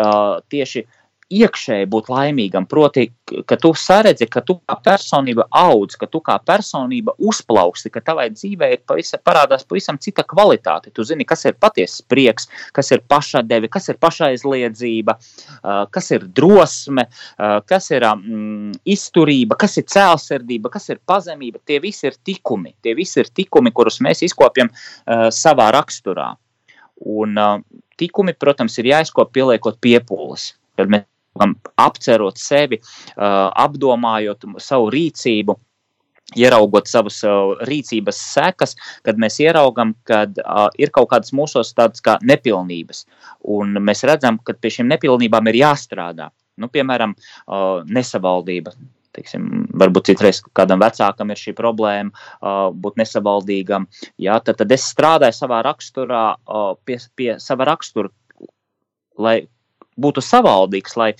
tieši 0.53 0.83
iekšēji 1.31 1.87
būt 1.91 2.09
laimīgam. 2.11 2.65
Proti, 2.69 3.05
ka 3.47 3.57
tu 3.59 3.71
saredzi, 3.77 4.27
ka 4.31 4.43
tu 4.45 4.57
kā 4.67 4.77
personība 4.83 5.45
audz, 5.49 5.95
ka 5.99 6.07
tu 6.11 6.21
kā 6.23 6.35
personība 6.43 7.15
uzplauksti, 7.17 7.91
ka 7.93 8.03
tavai 8.05 8.29
dzīvē 8.33 8.69
ir 8.73 8.81
pavisam, 8.87 9.21
parādās 9.23 9.65
pavisam 9.67 9.99
cita 10.01 10.25
kvalitāte. 10.27 10.91
Tu 10.93 11.05
zini, 11.07 11.27
kas 11.27 11.45
ir 11.49 11.57
patiesas 11.59 12.03
prieks, 12.07 12.49
kas 12.75 12.91
ir 12.95 13.03
pašadevi, 13.07 13.71
kas 13.71 13.89
ir 13.93 13.99
pašaizliedzība, 14.03 15.17
kas 15.93 16.11
ir 16.15 16.27
drosme, 16.27 17.07
kas 17.69 17.91
ir 17.93 18.07
mm, 18.09 18.79
izturība, 18.95 19.57
kas 19.59 19.77
ir 19.81 19.87
cēlsirdība, 19.93 20.73
kas 20.73 20.89
ir 20.93 21.01
pazemība. 21.05 21.61
Tie 21.65 21.79
visi 21.83 22.09
ir 22.09 22.19
tikumi. 22.23 22.75
Tie 22.83 22.95
visi 22.97 23.21
ir 23.23 23.31
tikumi, 23.33 23.73
kurus 23.75 24.01
mēs 24.03 24.25
izkopjam 24.27 24.71
savā 25.33 25.71
raksturā. 25.75 26.33
Un 27.03 27.39
tikumi, 27.99 28.35
protams, 28.39 28.77
ir 28.79 28.91
jāizkop 28.93 29.33
pieliekot 29.35 29.79
piepūles. 29.83 30.53
Kad 30.77 30.89
mēs 30.89 31.09
apcerot 31.81 32.37
sevi, 32.37 32.79
apdomājot 33.17 34.45
savu 34.61 34.89
rīcību, 34.93 35.55
ieraugot 36.39 36.87
savas 36.89 37.19
rīcības 37.67 38.19
sekas, 38.33 38.75
kad 39.05 39.19
mēs 39.21 39.39
ieraugam, 39.43 39.93
ka 40.07 40.23
ir 40.79 40.93
kaut 40.93 41.11
kādas 41.11 41.33
mūsos 41.35 41.73
tādas 41.77 42.01
kā 42.05 42.17
nepilnības. 42.23 43.05
Un 43.53 43.77
mēs 43.83 44.05
redzam, 44.07 44.39
ka 44.39 44.55
pie 44.57 44.71
šīm 44.77 44.89
nepilnībām 44.93 45.51
ir 45.51 45.61
jāstrādā. 45.63 46.31
Nu, 46.57 46.69
piemēram, 46.69 47.15
nesavaldība. 47.89 48.73
Teiksim, 49.13 49.67
varbūt 49.77 50.09
citreiz 50.09 50.39
kādam 50.57 50.81
vecākam 50.81 51.29
ir 51.29 51.37
šī 51.37 51.51
problēma, 51.53 52.09
uh, 52.41 52.71
būt 52.73 52.97
nesavaldīgam. 52.97 53.85
Jā, 54.17 54.39
tad, 54.41 54.57
tad 54.63 54.73
es 54.73 54.87
strādāju 54.89 55.37
savā 55.37 55.59
raksturā, 55.67 56.23
uh, 56.33 56.71
pie, 56.81 56.97
pie 57.13 57.35
sava 57.37 57.67
rakstura, 57.69 58.09
lai 59.21 59.35
būtu 59.99 60.23
savaldīgs, 60.23 60.97
lai 60.97 61.11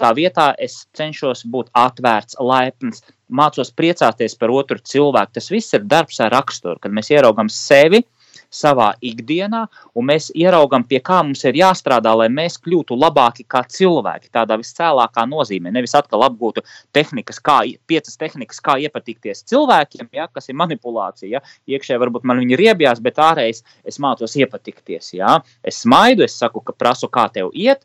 tā 0.00 0.12
vietā 0.16 0.52
es 0.58 0.86
cenšos 0.96 1.44
būt 1.46 1.70
atvērts, 1.74 2.38
laipns, 2.40 3.02
mācos 3.28 3.72
priecāties 3.72 4.36
par 4.38 4.50
otru 4.50 4.78
cilvēku. 4.78 5.36
Tas 5.38 5.50
viss 5.52 5.74
ir 5.74 5.84
darbs 5.84 6.20
ar 6.20 6.32
raksturu, 6.32 6.78
kad 6.80 6.92
mēs 6.92 7.10
ieraugam 7.12 7.50
sevi 7.52 8.04
savā 8.50 8.92
ikdienā, 9.04 9.64
un 9.96 10.08
mēs 10.08 10.30
ieraugam, 10.36 10.84
pie 10.88 11.00
kā 11.04 11.20
mums 11.24 11.44
ir 11.44 11.58
jāstrādā, 11.60 12.14
lai 12.16 12.28
mēs 12.32 12.58
kļūtu 12.64 12.96
labāki 12.98 13.44
kā 13.48 13.62
cilvēki. 13.68 14.32
Tādā 14.34 14.58
viscēlākā 14.60 15.26
nozīmē. 15.28 15.72
Nevis 15.74 15.96
atkal 15.98 16.24
apgūtu 16.28 16.64
tehnikas, 16.96 17.40
kā, 17.44 17.60
piecas 17.90 18.16
tehnikas, 18.20 18.62
kā 18.64 18.78
iepatikties 18.84 19.44
cilvēkiem, 19.50 20.08
ja, 20.16 20.28
kas 20.32 20.48
ir 20.48 20.58
manipulācija. 20.60 21.38
Ja. 21.38 21.44
Iekšēji 21.68 22.02
varbūt 22.04 22.26
man 22.28 22.40
viņi 22.42 22.56
ir 22.56 22.64
riebjās, 22.64 23.02
bet 23.04 23.20
ārējais 23.22 23.62
es 23.88 24.00
mācos 24.02 24.36
iepatikties. 24.40 25.12
Ja. 25.18 25.38
Es 25.62 25.82
smaidu, 25.84 26.24
es 26.26 26.38
saku, 26.40 26.64
ka 26.64 26.76
prasu, 26.76 27.10
kā 27.12 27.28
tev 27.34 27.52
iet 27.54 27.84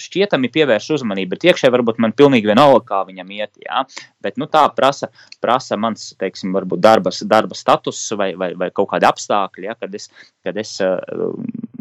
šķietami 0.00 0.50
pievērš 0.52 0.88
uzmanību, 0.96 1.34
bet 1.34 1.46
iekšēji 1.48 1.72
varbūt 1.74 2.00
man 2.02 2.14
pilnīgi 2.16 2.50
vienalga, 2.50 2.82
kā 2.88 3.00
viņam 3.08 3.30
iet. 3.36 3.52
Jā. 3.62 3.84
Bet 4.24 4.38
nu, 4.40 4.48
tā 4.50 4.64
prasa, 4.74 5.10
prasa 5.42 5.78
mans, 5.80 6.12
teiksim, 6.20 6.54
varbūt 6.56 6.82
darbas, 6.82 7.22
darba 7.28 7.56
status 7.58 8.00
vai, 8.18 8.32
vai, 8.38 8.52
vai 8.58 8.70
kaut 8.74 8.90
kādi 8.92 9.08
apstākļi, 9.08 9.68
ja, 9.68 9.76
kad 9.84 9.94
es, 10.00 10.08
kad 10.44 10.58
es 10.60 10.74
uh, 10.84 10.98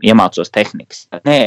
iemācos 0.03 0.53
tehnikas. 0.53 1.07
Nē, 1.25 1.39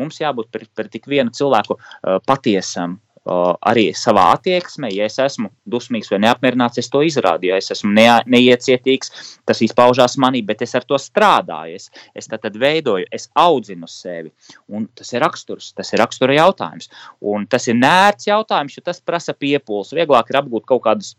mums 0.00 0.20
jābūt 0.20 0.52
pret, 0.52 0.70
pret 0.76 0.92
tik 0.92 1.08
vienu 1.10 1.34
cilvēku 1.34 1.78
uh, 1.78 2.18
patiesam, 2.26 2.98
arī 3.22 3.92
savā 3.94 4.32
attieksmē, 4.34 4.88
ja 4.90 5.06
es 5.06 5.18
esmu 5.22 5.48
dusmīgs 5.70 6.10
vai 6.10 6.18
neapmierināts, 6.24 6.78
es 6.78 6.90
to 6.90 7.02
izrādu. 7.06 7.46
Ja 7.46 7.56
es 7.60 7.70
esmu 7.70 7.92
ne, 7.94 8.06
neiecietīgs, 8.26 9.12
tas 9.46 9.62
izpaužās 9.62 10.16
manī, 10.18 10.42
bet 10.44 10.62
es 10.62 10.74
ar 10.74 10.82
to 10.84 10.98
strādāju. 10.98 11.78
Es, 11.78 11.90
es 12.18 12.26
tad, 12.26 12.42
tad 12.42 12.58
veidoju, 12.58 13.06
es 13.12 13.28
audzinu 13.38 13.86
sevi. 13.86 14.32
Un 14.68 14.88
tas 14.98 15.12
ir 15.14 15.22
raksturs, 15.22 15.70
tas 15.76 15.92
ir 15.92 16.02
rakstura 16.02 16.34
jautājums. 16.34 16.90
Un 17.20 17.46
tas 17.46 17.68
ir 17.68 17.78
nērts 17.78 18.26
jautājums, 18.26 18.76
jo 18.76 18.82
tas 18.82 19.00
prasa 19.00 19.34
piepūles. 19.38 19.94
Vieglāk 19.94 20.32
ir 20.32 20.42
apgūt 20.42 20.66
kaut 20.66 20.82
kādus 20.88 21.14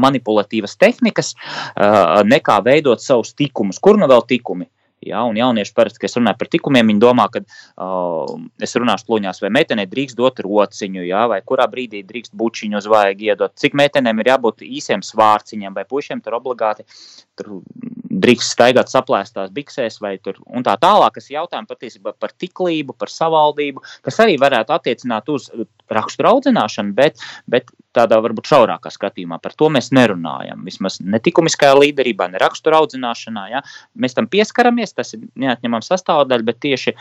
manipulatīvas 0.00 0.78
tehnikas, 0.80 1.34
nekā 2.28 2.60
veidot 2.64 3.02
savus 3.02 3.34
tikumus. 3.34 3.80
Kur 3.82 4.00
nu 4.00 4.10
vēl 4.10 4.24
tikumi? 4.28 4.68
Ja, 5.04 5.20
un 5.28 5.36
jaunieši 5.36 5.74
parasti, 5.76 6.00
kad 6.00 6.08
es 6.08 6.16
runāju 6.16 6.38
par 6.40 6.48
tikumiem, 6.48 6.88
viņi 6.88 7.02
domā, 7.02 7.26
ka 7.32 7.42
uh, 7.44 8.30
es 8.64 8.72
runāšu 8.78 9.04
pluņās, 9.10 9.42
vai 9.44 9.50
meitenei 9.52 9.84
drīkst 9.90 10.16
dot 10.16 10.40
rociņu, 10.44 11.02
ja, 11.04 11.26
vai 11.28 11.42
kurā 11.44 11.66
brīdī 11.68 12.00
drīkst 12.08 12.32
bučiņu 12.40 12.80
uz 12.80 12.88
vajag 12.88 13.24
iedot, 13.26 13.52
cik 13.60 13.76
meitenēm 13.76 14.22
ir 14.22 14.32
jābūt 14.32 14.64
īsiem 14.64 15.04
svārciņiem, 15.04 15.76
vai 15.76 15.84
pušiem 15.90 16.24
tur 16.24 16.38
obligāti 16.40 16.88
tur 17.36 17.58
drīkst 18.22 18.54
staigāt 18.54 18.90
saplēstās 18.92 19.52
biksēs, 19.54 20.00
vai 20.02 20.16
tur 20.22 20.38
un 20.46 20.64
tā 20.66 20.76
tālāk, 20.80 21.16
kas 21.16 21.30
jautājumi 21.32 21.70
patiesībā 21.70 22.14
par 22.20 22.34
tiklību, 22.38 22.96
par 22.98 23.12
savaldību, 23.12 23.82
kas 24.04 24.20
arī 24.24 24.36
varētu 24.40 24.74
attiecināt 24.76 25.30
uz 25.32 25.48
raksturu 25.92 26.30
audzināšanu, 26.34 26.94
bet, 26.96 27.22
bet 27.50 27.70
tādā 27.94 28.18
varbūt 28.24 28.48
šaurākā 28.50 28.92
skatījumā 28.92 29.38
par 29.42 29.54
to 29.58 29.70
mēs 29.72 29.90
nerunājam. 29.94 30.64
Vismaz 30.66 30.98
netikumiskajā 31.04 31.76
līderībā, 31.78 32.28
ne 32.32 32.42
rakstura 32.42 32.80
audzināšanā. 32.82 33.46
Ja? 33.52 33.64
Mēs 34.00 34.16
tam 34.16 34.28
pieskaramies, 34.30 34.94
tas 34.96 35.14
ir 35.16 35.26
neatņemama 35.40 35.84
sastāvdaļa, 35.86 36.48
bet 36.48 36.62
tieši 36.64 36.96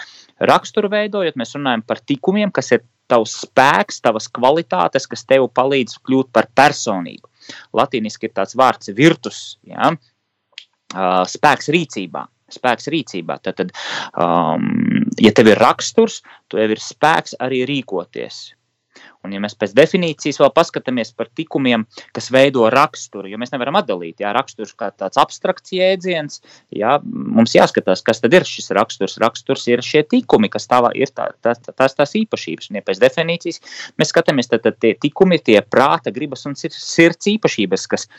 raksturu 0.51 0.91
veidojot, 0.93 1.39
mēs 1.39 1.55
runājam 1.58 1.86
par 1.88 2.03
tikumiem, 2.03 2.53
kas 2.53 2.74
ir 2.75 2.84
tavs 3.12 3.36
spēks, 3.43 4.00
tavas 4.03 4.29
kvalitātes, 4.32 5.08
kas 5.10 5.25
tev 5.27 5.50
palīdz 5.55 6.00
kļūt 6.08 6.32
par 6.36 6.48
personību. 6.55 7.29
Latīniski 7.75 8.29
ir 8.29 8.36
tāds 8.38 8.55
vārds 8.55 8.93
virtus, 8.96 9.43
ja? 9.67 9.91
Spēks 10.93 11.71
rīcībā. 11.73 12.25
Spēks 12.53 12.89
rīcībā. 12.93 13.39
Tad, 13.41 13.62
tad 13.62 13.71
um, 14.13 15.07
ja 15.21 15.33
tev 15.35 15.53
ir 15.53 15.62
raksturs, 15.62 16.21
tev 16.53 16.75
ir 16.75 16.81
spēks 16.81 17.39
arī 17.41 17.63
rīkoties. 17.69 18.43
Un, 19.23 19.31
ja 19.31 19.39
mēs 19.39 19.55
pēc 19.55 19.71
definīcijas 19.77 20.38
vēl 20.41 20.50
paskatāmies 20.51 21.13
par 21.15 21.29
tikumiem, 21.31 21.85
kas 22.15 22.27
veido 22.33 22.65
raksturu, 22.73 23.29
jo 23.31 23.39
mēs 23.39 23.53
nevaram 23.53 23.77
atdalīt, 23.79 24.19
jā, 24.19 24.33
raksturs 24.35 24.73
kā 24.79 24.89
tāds 24.91 25.19
abstrakts 25.21 25.71
jēdziens, 25.75 26.41
jā, 26.75 26.97
mums 27.03 27.55
jāskatās, 27.55 28.03
kas 28.05 28.19
tad 28.23 28.35
ir 28.35 28.43
šis 28.47 28.73
raksturs. 28.75 29.15
Raksturs 29.23 29.63
ir 29.71 29.83
šie 29.85 30.03
tikumi, 30.12 30.51
kas 30.51 30.67
tā 30.67 30.81
ir 31.00 31.13
tā, 31.15 31.29
tā, 31.45 31.55
tās 31.71 31.95
tās 31.95 32.15
īpašības. 32.19 32.69
Un, 32.71 32.81
ja 32.81 32.85
pēc 32.85 33.00
definīcijas 33.03 33.63
mēs 34.00 34.12
skatāmies, 34.12 34.51
tad, 34.51 34.65
tad 34.67 34.81
tie 34.83 34.91
tikumi 35.00 35.39
ir 35.39 35.47
tie 35.47 35.59
prāta, 35.63 36.12
gribas 36.12 36.43
un 36.50 36.59
sirds 36.59 37.31
īpašības, 37.38 37.88
kas 37.95 38.09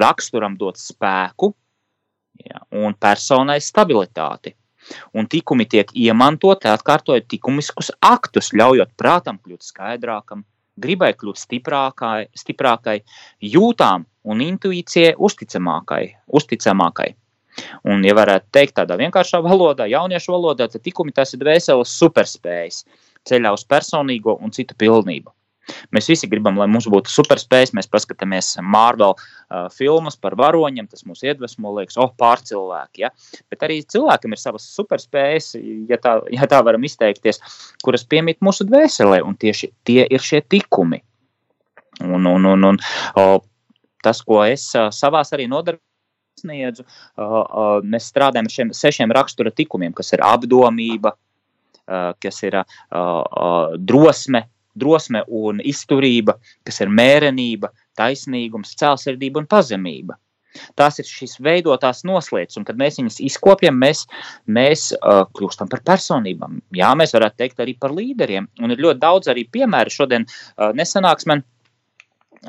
raksturam 0.00 0.56
dod 0.60 0.80
spēku 0.80 1.52
jā, 2.50 2.60
un 2.84 2.94
personai 3.00 3.60
stabilitāti 3.60 4.54
un 5.14 5.28
tikumi 5.28 5.66
tiek 5.70 5.90
iemantoti, 5.96 6.68
atkārtojot 6.68 7.32
likumiskus 7.32 7.92
aktus, 8.04 8.52
ļaujot 8.56 8.92
prātam 9.00 9.38
kļūt 9.40 9.64
skaidrākam, 9.64 10.44
gribai 10.80 11.12
kļūt 11.16 11.40
stiprākai, 11.40 12.28
stiprākai 12.36 12.98
jūtām 13.54 14.06
un 14.24 14.40
intuīcijai 14.44 15.14
uzticamākai. 15.18 16.16
uzticamākai. 16.26 17.14
Un, 17.86 18.02
ja 18.02 18.14
varētu 18.18 18.50
teikt 18.50 18.74
tādā 18.80 18.96
vienkāršā 18.98 19.38
valodā, 19.44 19.86
jauniešu 19.86 20.32
valodā, 20.34 20.66
tad 20.68 20.82
tikumi 20.82 21.12
tas 21.14 21.34
ir 21.34 21.40
dvēseles 21.44 21.92
superspējas 22.00 22.82
ceļā 23.28 23.52
uz 23.54 23.64
personīgo 23.64 24.34
un 24.42 24.50
citu 24.50 24.74
pilnību. 24.74 25.30
Mēs 25.94 26.08
visi 26.12 26.28
gribam, 26.30 26.58
lai 26.60 26.66
mums 26.70 26.88
būtu 26.90 27.12
superspējas. 27.12 27.74
Mēs 27.76 27.88
paskatāmies 27.90 28.54
Marvel 28.62 29.14
uh, 29.16 29.68
filmas 29.74 30.18
par 30.20 30.36
varoņiem, 30.40 30.88
tas 30.90 31.06
mūs 31.08 31.24
iedvesmo, 31.26 31.72
liekas, 31.78 31.98
oh, 32.02 32.12
pārcilvēki. 32.20 33.04
Ja? 33.06 33.12
Bet 33.52 33.64
arī 33.66 33.80
cilvēkam 33.82 34.36
ir 34.36 34.42
savas 34.42 34.66
superspējas, 34.74 35.54
ja 35.90 36.00
tā, 36.02 36.18
ja 36.34 36.50
tā 36.50 36.60
varam 36.66 36.84
izteikties, 36.86 37.40
kuras 37.84 38.06
piemīt 38.08 38.42
mūsu 38.44 38.66
dvēselē, 38.68 39.22
un 39.24 39.38
tieši 39.40 39.72
tie 39.88 40.04
ir 40.04 40.24
šie 40.24 40.44
tikumi. 40.44 41.02
Un, 42.04 42.26
un, 42.26 42.46
un, 42.50 42.70
un, 42.72 42.78
o, 43.20 43.26
tas, 44.02 44.22
ko 44.26 44.42
es 44.46 44.66
uh, 44.74 44.90
savās 44.94 45.30
arī 45.36 45.46
nodarbojos, 45.50 45.82
sniedzu, 46.40 46.84
uh, 46.84 47.36
uh, 47.44 47.76
mēs 47.86 48.08
strādājam 48.10 48.48
ar 48.48 48.54
šiem 48.54 48.72
sešiem 48.74 49.12
rakstura 49.14 49.52
tikumiem, 49.54 49.94
kas 49.96 50.12
ir 50.16 50.24
apdomība, 50.26 51.14
uh, 51.14 52.10
kas 52.22 52.42
ir 52.46 52.58
uh, 52.60 52.66
uh, 52.98 53.76
drosme, 53.78 54.44
drosme 54.74 55.24
un 55.28 55.62
izturība, 55.64 56.36
kas 56.66 56.82
ir 56.84 56.92
mērenība, 56.92 57.72
taisnīgums, 57.98 58.74
cēlsirdība 58.80 59.42
un 59.42 59.50
pazemība. 59.50 60.18
Tās 60.78 61.00
ir 61.02 61.08
šīs 61.08 61.40
veidotās 61.42 62.04
noslēdzes, 62.06 62.60
un 62.60 62.66
kad 62.68 62.78
mēs 62.78 63.00
viņus 63.00 63.18
izkopjam, 63.26 63.74
mēs, 63.80 64.04
mēs 64.46 64.92
uh, 64.94 65.24
kļūstam 65.34 65.70
par 65.72 65.82
personībām. 65.86 66.60
Jā, 66.78 66.92
mēs 66.98 67.16
varētu 67.16 67.42
teikt 67.42 67.64
arī 67.64 67.74
par 67.80 67.94
līderiem. 67.96 68.46
Un 68.62 68.74
ir 68.74 68.84
ļoti 68.84 69.02
daudz 69.02 69.32
arī 69.32 69.48
piemēru. 69.50 69.94
Šodien 69.94 70.28
uh, 70.28 70.70
nesanāks 70.78 71.26
man 71.30 71.42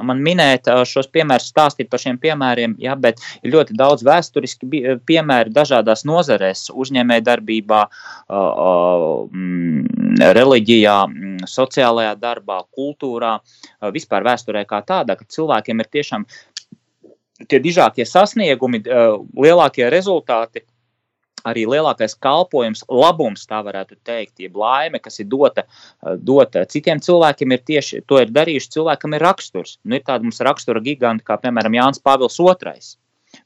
man 0.03 0.21
minēt 0.23 0.67
šos 0.89 1.07
piemērus, 1.13 1.51
stāstīt 1.53 1.89
par 1.91 2.01
šiem 2.01 2.17
piemēriem, 2.21 2.75
jā, 2.81 2.95
bet 2.99 3.21
ir 3.45 3.53
ļoti 3.53 3.77
daudz 3.79 4.03
vēsturiski 4.03 4.81
piemēri 5.07 5.53
dažādās 5.55 6.05
nozarēs, 6.07 6.67
uzņēmējdarbībā, 6.75 7.81
mm, 8.27 10.04
reliģijā, 10.19 10.97
mm, 11.07 11.49
sociālajā 11.49 12.15
darbā, 12.19 12.61
kultūrā, 12.75 13.37
vispār 13.95 14.27
vēsturē 14.27 14.65
kā 14.69 14.81
tādā, 14.85 15.17
ka 15.19 15.27
cilvēkiem 15.29 15.83
ir 15.83 15.91
tiešām 15.97 16.25
tie 17.49 17.59
dižākie 17.59 18.05
sasniegumi, 18.07 18.83
lielākie 19.35 19.89
rezultāti 19.91 20.63
arī 21.45 21.65
lielākais 21.69 22.17
kalpojums, 22.21 22.83
labums, 22.89 23.45
tā 23.49 23.61
varētu 23.65 23.99
teikt, 24.07 24.39
jeb 24.41 24.57
laime, 24.57 24.99
kas 25.03 25.19
ir 25.21 25.29
dota, 25.29 25.65
dota 26.17 26.65
citiem 26.69 27.01
cilvēkiem, 27.05 27.53
ir 27.53 27.63
tieši 27.69 28.01
to 28.09 28.19
ir 28.23 28.33
darījuši 28.33 28.71
cilvēkam, 28.77 29.15
ir 29.15 29.25
raksturs. 29.27 29.77
Nu, 29.83 29.99
ir 29.99 30.05
tāda 30.07 30.25
mums 30.25 30.41
rakstura 30.45 30.81
giganti, 30.85 31.25
kā 31.27 31.37
piemēram 31.41 31.77
Jānis 31.77 32.01
Pāvils 32.01 32.39
II. 32.41 32.95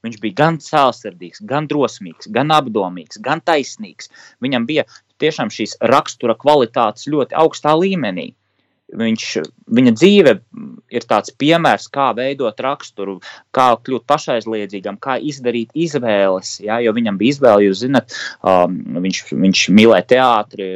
Viņš 0.05 0.17
bija 0.21 0.37
gan 0.37 0.59
cēlsirdīgs, 0.61 1.41
gan 1.49 1.67
drosmīgs, 1.67 2.29
gan 2.31 2.53
apdomīgs, 2.53 3.19
gan 3.25 3.41
taisnīgs. 3.41 4.11
Viņam 4.43 4.67
bija 4.69 4.85
tiešām 5.21 5.51
šīs 5.53 5.77
rakstura 5.93 6.35
kvalitātes 6.39 7.07
ļoti 7.11 7.37
augstā 7.43 7.75
līmenī. 7.79 8.31
Viņš, 8.89 9.23
viņa 9.69 9.91
dzīve 9.93 10.31
ir 10.89 11.05
tāds 11.05 11.29
piemērs, 11.37 11.85
kā 11.93 12.07
veidot 12.17 12.57
raksturu, 12.63 13.19
kā 13.53 13.67
kļūt 13.85 14.05
pašaizliedzīgam, 14.09 14.97
kā 15.01 15.19
izdarīt 15.21 15.75
izvēles. 15.77 16.55
Ja, 16.65 16.79
jo 16.81 16.93
viņam 16.97 17.19
bija 17.19 17.35
izvēle, 17.35 17.67
jūs 17.67 17.83
zināt, 17.83 18.15
um, 18.41 18.79
viņš, 19.03 19.21
viņš 19.29 19.61
mīlēja 19.77 20.07
teātri, 20.15 20.69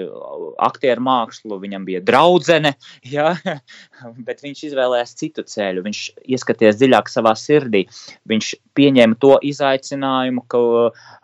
aktieru 0.62 1.06
mākslu, 1.08 1.58
viņam 1.64 1.88
bija 1.88 2.04
draudzene, 2.06 2.76
ja, 3.10 3.34
bet 4.28 4.46
viņš 4.46 4.62
izvēlējās 4.70 5.16
citu 5.18 5.46
ceļu. 5.50 5.86
Viņš 5.88 6.04
ieskatījās 6.38 6.78
dziļāk 6.78 7.10
savā 7.10 7.34
sirdī. 7.40 7.88
Viņš 8.30 8.52
pieņēma 8.78 9.18
to 9.22 9.40
izaicinājumu, 9.50 10.46
ka, 10.54 10.62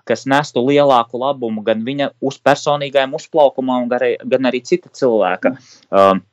kas 0.09 0.25
nestu 0.29 0.65
lielāku 0.65 1.21
labumu 1.21 1.61
gan 1.65 1.85
viņa 1.85 2.11
uz 2.25 2.41
personīgajam 2.41 3.13
uzplaukumam, 3.19 3.85
gan 3.91 4.01
arī, 4.01 4.11
gan 4.25 4.49
arī 4.49 4.63
cita 4.65 4.89
cilvēka. 4.95 5.53
Um, 5.93 6.25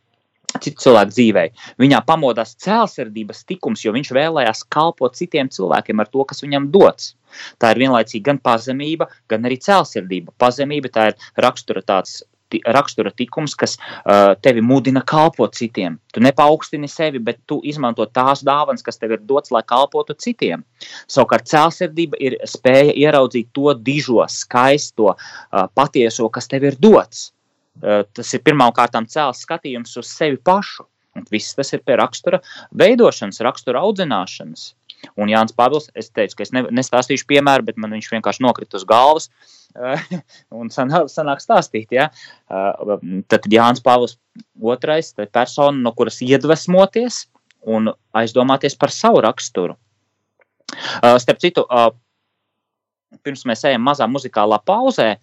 citu 0.62 0.86
cilvēku 0.86 1.14
dzīvē. 1.14 1.44
Viņā 1.82 2.02
pamodās 2.06 2.54
cēlsirdības 2.62 3.44
tikums, 3.48 3.84
jo 3.84 3.94
viņš 3.96 4.12
vēlējās 4.16 4.64
kalpot 4.72 5.18
citiem 5.18 5.50
cilvēkiem 5.52 6.00
ar 6.02 6.12
to, 6.12 6.24
kas 6.28 6.44
viņam 6.44 6.70
dots. 6.74 7.14
Tā 7.60 7.74
ir 7.74 7.82
vienlaicīgi 7.84 8.24
gan 8.26 8.40
pazemība, 8.42 9.10
gan 9.30 9.44
arī 9.48 9.58
cēlsirdība. 9.62 10.34
Pazemība 10.40 10.92
tā 10.92 11.12
ir 11.12 11.28
rakstura 11.42 11.84
tāds. 11.86 12.22
Rakstura 12.62 13.10
tikums, 13.10 13.56
kas 13.58 13.72
uh, 13.74 14.36
tevi 14.38 14.62
mudina 14.62 15.00
kalpot 15.02 15.56
citiem. 15.58 15.96
Tu 16.14 16.22
nepaukstini 16.22 16.86
sevi, 16.86 17.18
bet 17.18 17.40
tu 17.50 17.58
izmanto 17.66 18.06
tās 18.06 18.44
dāvanas, 18.46 18.86
kas 18.86 19.02
tev 19.02 19.16
ir 19.16 19.24
dots, 19.26 19.50
lai 19.50 19.64
kalpotu 19.66 20.14
citiem. 20.14 20.62
Savukārt, 21.10 21.50
cēlsirdība 21.50 22.22
ir 22.22 22.38
spēja 22.46 22.94
ieraudzīt 22.94 23.50
to 23.50 23.74
dižo, 23.74 24.22
skaisto, 24.30 25.16
uh, 25.16 25.66
patieso, 25.74 26.30
kas 26.30 26.46
tev 26.46 26.70
ir 26.70 26.78
dots 26.78 27.32
tas 27.80 28.34
ir 28.34 28.44
pirmkārt 28.46 28.96
cēlus 28.96 29.42
skatījums 29.44 29.96
uz 30.00 30.10
sevi 30.10 30.38
pašu. 30.38 30.86
Un 31.16 31.24
viss 31.32 31.56
tas 31.56 31.72
ir 31.72 31.80
pie 31.80 31.96
rakstura 31.96 32.42
veidošanas, 32.76 33.40
rakstura 33.44 33.80
audzināšanas. 33.86 34.74
Un 35.16 35.30
Jānis 35.30 35.54
Pāvils, 35.56 35.88
es 35.96 36.10
teicu, 36.12 36.38
ka 36.38 36.44
es 36.44 36.52
ne, 36.56 36.64
nestāstīšu 36.76 37.26
piemēru, 37.30 37.66
bet 37.68 37.78
man 37.80 37.94
viņš 37.96 38.08
vienkārši 38.12 38.44
nokrita 38.44 38.78
uz 38.78 38.84
galvas 38.88 39.28
uh, 39.76 40.02
un 40.58 40.70
sanāk, 40.72 41.10
sanāk 41.12 41.42
stāstīt. 41.44 41.92
Ja? 41.94 42.10
Uh, 42.48 42.96
tad 43.30 43.48
Jānis 43.52 43.84
Pāvils 43.84 44.16
otrais, 44.60 45.12
tā 45.16 45.26
ir 45.26 45.32
persona, 45.32 45.78
no 45.84 45.92
kuras 45.96 46.20
iedvesmoties 46.24 47.26
un 47.66 47.92
aizdomāties 48.16 48.76
par 48.78 48.92
savu 48.94 49.22
raksturu. 49.24 49.76
Starp 50.66 51.38
citu, 51.42 51.62
pirms 53.26 53.46
mēs 53.48 53.64
ejam 53.68 53.84
mazā 53.86 54.08
muzikālā 54.10 54.58
pauzē, 54.66 55.14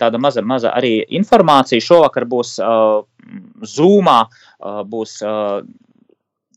tāda 0.00 0.20
maza, 0.22 0.42
maza 0.42 0.72
arī 0.76 0.98
informācija. 1.20 1.82
Šovakar 1.84 2.26
būs 2.28 2.56
Zoomā, 3.74 4.18
būs 4.90 5.20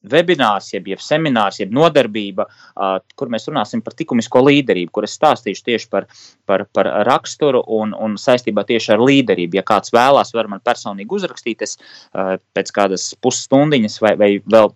webinārs, 0.03 0.67
jeb, 0.73 0.87
jeb 0.91 1.01
seminārs, 1.03 1.59
jeb 1.61 1.73
nodarbība, 1.75 2.45
uh, 2.47 2.97
kur 3.15 3.31
mēs 3.31 3.47
runāsim 3.49 3.83
par 3.83 3.95
likumisko 3.99 4.43
līderību, 4.43 4.91
kur 4.91 5.07
es 5.07 5.15
stāstīšu 5.17 5.65
tieši 5.69 5.89
par, 5.91 6.07
par, 6.49 6.65
par 6.75 6.89
raksturu 7.07 7.63
un, 7.79 7.95
un 7.95 8.17
saistībā 8.19 8.65
tieši 8.67 8.93
ar 8.97 9.03
līderību. 9.03 9.59
Ja 9.59 9.65
kāds 9.67 9.93
vēlās, 9.95 10.33
var 10.35 10.51
man 10.51 10.63
personīgi 10.65 11.19
uzrakstīt, 11.19 11.63
es 11.65 11.77
uh, 11.79 12.35
pēc 12.55 12.73
kādas 12.75 13.11
pusstundiņas 13.23 13.99
vai, 14.03 14.15
vai 14.19 14.31
vēl 14.43 14.73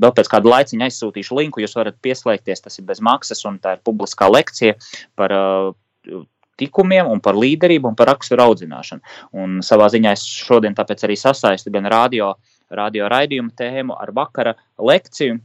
vēl 0.00 0.14
pēc 0.16 0.30
kāda 0.32 0.54
laiciņa 0.54 0.88
aizsūtīšu 0.88 1.38
linku, 1.38 1.62
jūs 1.62 1.76
varat 1.78 1.98
pieslēgties. 2.04 2.64
Tas 2.64 2.78
ir 2.80 2.86
bez 2.88 3.02
maksas, 3.04 3.44
un 3.48 3.58
tā 3.62 3.76
ir 3.76 3.84
publiskā 3.86 4.30
lekcija 4.30 4.76
par 5.18 5.34
uh, 5.36 6.22
tikumiem, 6.60 7.08
un 7.10 7.20
par 7.24 7.38
līderību 7.40 7.90
un 7.90 7.98
par 7.98 8.12
raksturu 8.12 8.44
audzināšanu. 8.48 9.04
Un 9.40 9.60
savā 9.66 9.90
ziņā 9.92 10.14
es 10.16 10.24
šodien 10.24 10.76
tāpēc 10.76 11.06
arī 11.06 11.18
sasaistu 11.20 11.72
gan 11.74 11.88
radio, 11.90 12.34
radio 12.70 13.08
raidījumu 13.12 13.54
tēmu 13.56 13.96
ar 13.98 14.12
vakara 14.16 14.56
lekciju. 14.78 15.40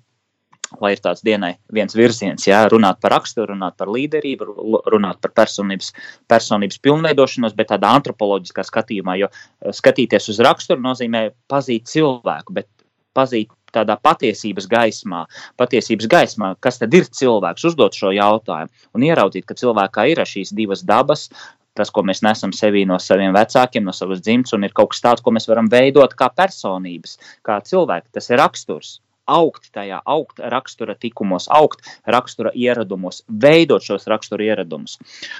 Lai 0.81 0.95
ir 0.95 0.99
tāds 0.99 1.21
dienai 1.21 1.51
viens 1.71 1.93
virziens, 1.93 2.41
jā, 2.47 2.63
runāt 2.73 2.97
par 2.97 3.13
raksturu, 3.13 3.51
runāt 3.51 3.75
par 3.77 3.91
līderību, 3.93 4.47
runāt 4.89 5.19
par 5.21 5.31
personības, 5.37 5.91
personības 6.31 6.79
pilnveidošanos, 6.81 7.53
bet 7.53 7.69
tādā 7.69 7.91
antropoloģiskā 7.99 8.65
skatījumā, 8.65 9.13
jo 9.21 9.29
skatīties 9.77 10.31
uz 10.33 10.41
raksturu 10.41 10.81
nozīmē 10.81 11.27
pazīt 11.53 11.85
cilvēku, 11.93 12.57
bet 12.57 12.67
pazīt 13.13 13.53
tādā 13.75 13.97
patiesības 14.01 14.69
gaismā, 14.71 15.25
patiesības 15.59 16.09
gaismā, 16.11 16.55
kas 16.63 16.81
tad 16.81 16.95
ir 16.95 17.05
cilvēks, 17.11 17.67
uzdot 17.69 17.97
šo 17.97 18.15
jautājumu 18.15 18.89
un 18.95 19.05
ieraudzīt, 19.11 19.45
ka 19.45 19.59
cilvēkā 19.59 20.09
ir 20.13 20.23
šīs 20.25 20.55
divas 20.55 20.83
dabas, 20.87 21.29
tas, 21.75 21.91
ko 21.91 22.03
mēs 22.07 22.23
nesam 22.25 22.53
sevī 22.55 22.85
no 22.87 22.97
saviem 23.01 23.35
vecākiem, 23.35 23.85
no 23.85 23.93
savas 23.95 24.23
dzimtas, 24.23 24.55
un 24.55 24.67
ir 24.67 24.75
kaut 24.75 24.93
kas 24.93 25.03
tāds, 25.03 25.23
ko 25.23 25.33
mēs 25.35 25.49
varam 25.51 25.69
veidot 25.71 26.15
kā 26.17 26.29
personības, 26.31 27.17
kā 27.45 27.59
cilvēki. 27.71 28.13
Tas 28.15 28.31
ir 28.31 28.41
raksturs. 28.41 28.99
Augt 29.25 29.71
tajā, 29.73 29.97
augt 30.05 30.37
rakstura 30.53 30.93
tikumos, 31.01 31.47
augt 31.49 31.87
rakstura 32.05 32.51
ieradumos, 32.53 33.23
veidot 33.41 33.81
šos 33.81 34.05
rakstura 34.11 34.45
ieradumus. 34.45 34.99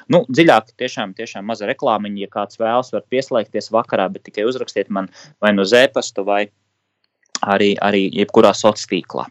Nu, 0.10 0.24
dziļāk, 0.26 0.72
tiešām, 0.82 1.14
tiešām 1.14 1.46
maza 1.46 1.70
reklāmiņa, 1.70 2.24
ja 2.24 2.32
kāds 2.34 2.58
vēlas, 2.58 2.90
var 2.96 3.06
pieslēgties 3.14 3.70
vakarā, 3.76 4.10
bet 4.10 4.26
tikai 4.26 4.48
uzrakstiet 4.50 4.90
man 4.90 5.12
vai 5.38 5.54
no 5.54 5.68
zēpastu 5.70 6.26
vai 6.26 6.48
arī, 7.54 7.74
arī 7.86 8.06
jebkurā 8.16 8.54
sociālā 8.56 8.92
tīklā. 8.92 9.26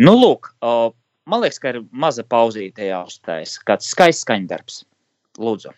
Nu, 0.00 0.14
lūk, 0.18 0.52
man 0.60 1.44
liekas, 1.44 1.60
ka 1.62 1.74
ir 1.74 1.82
maza 1.92 2.24
pauzīte 2.24 2.88
jāuztais. 2.90 3.58
Kāds 3.68 3.90
skaists 3.92 4.26
skaņdarbs. 4.26 4.82
Lūdzu. 5.40 5.74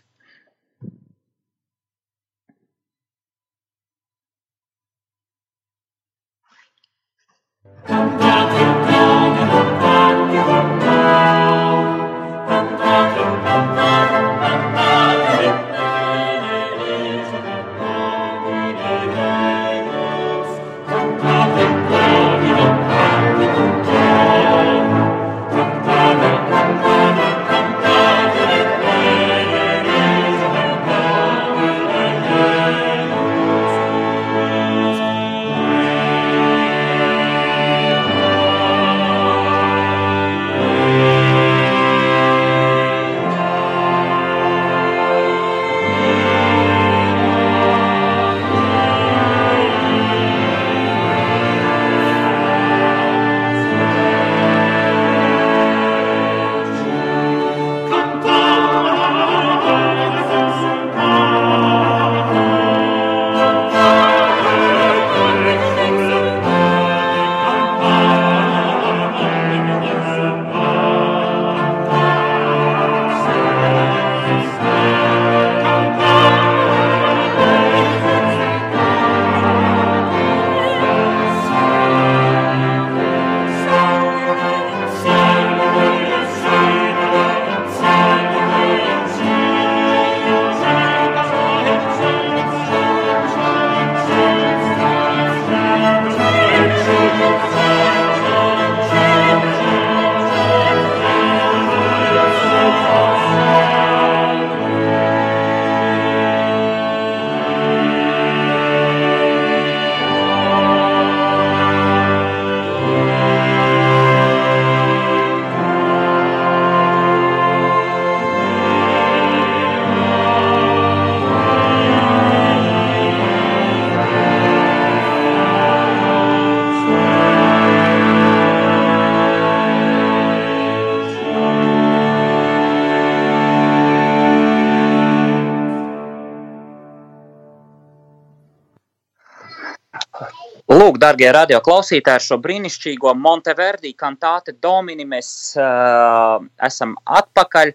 Darbie 141.03 141.29
radioklausītāji, 141.35 142.15
ar 142.15 142.25
šo 142.25 142.38
brīnišķīgo 142.43 143.15
Monteverdi 143.19 143.95
kantāte 143.99 144.55
Domini 144.62 145.07
mēs 145.09 145.31
uh, 145.59 146.38
esam 146.62 146.95
atpakaļ. 147.21 147.73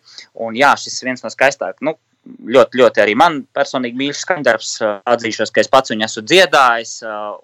Un 0.48 0.58
jā, 0.60 0.74
šis 0.80 1.02
viens 1.06 1.26
no 1.26 1.32
skaistākajiem, 1.34 1.90
nu, 1.90 1.98
ļoti, 2.48 2.80
ļoti 2.82 3.02
arī 3.04 3.16
man 3.20 3.40
personīgi 3.56 4.00
mīļš 4.00 4.22
skandarbs. 4.24 4.72
Atzīšos, 5.08 5.52
ka 5.54 5.62
es 5.64 5.72
pats 5.72 5.94
viņu 5.94 6.06
esmu 6.08 6.24
dziedājis 6.28 6.94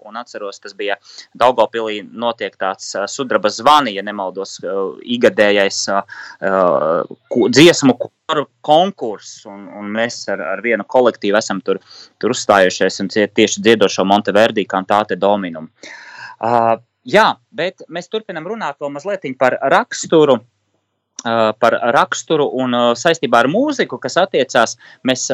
un 0.08 0.20
atceros, 0.20 0.60
tas 0.64 0.76
bija 0.78 0.98
Daugopilī 1.40 2.02
notiek 2.04 2.56
tāds 2.60 2.94
sudraba 3.12 3.52
zvani, 3.54 3.96
ja 3.98 4.04
nemaldos, 4.06 4.60
igadējais 5.18 5.82
dziesmu 7.58 7.98
konkurss, 8.64 9.44
un, 9.50 9.68
un 9.78 9.92
mēs 9.94 10.24
ar, 10.32 10.42
ar 10.56 10.64
vienu 10.64 10.86
kolektīvu 10.88 11.38
esam 11.40 11.60
tur, 11.66 11.82
tur 12.22 12.34
uzstājušies 12.34 13.02
un 13.04 13.12
tieši 13.14 13.62
dziedošo 13.62 14.06
Monteverdi 14.08 14.66
kantāte 14.70 15.20
Dominum. 15.20 15.70
Uh, 16.44 16.76
jā, 17.08 17.28
bet 17.52 17.84
mēs 17.92 18.10
turpinam 18.12 18.48
runāt 18.48 18.80
vēl 18.82 18.92
mazliet 18.96 19.28
par 19.40 19.58
raksturu 19.72 20.40
par 21.24 21.78
raksturu 21.96 22.50
un 22.60 22.76
saistībā 23.00 23.44
ar 23.44 23.50
mūziku, 23.52 24.00
kas 24.02 24.18
attiecās, 24.20 24.76
mēs 25.08 25.30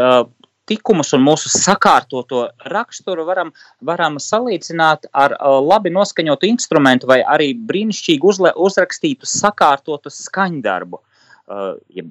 tikumus 0.69 1.15
un 1.17 1.23
mūsu 1.25 1.49
sakārtoto 1.49 2.43
raksturu 2.69 3.25
varam, 3.25 3.49
varam 3.81 4.19
salīdzināt 4.21 5.09
ar 5.17 5.33
labi 5.65 5.89
noskaņotu 5.95 6.49
instrumentu 6.51 7.09
vai 7.09 7.23
arī 7.25 7.51
brīnišķīgi 7.57 8.31
uzle, 8.31 8.53
uzrakstītu, 8.53 9.25
sakārtotu 9.29 10.13
skaņdarbu. 10.13 11.01
Ja 11.97 12.05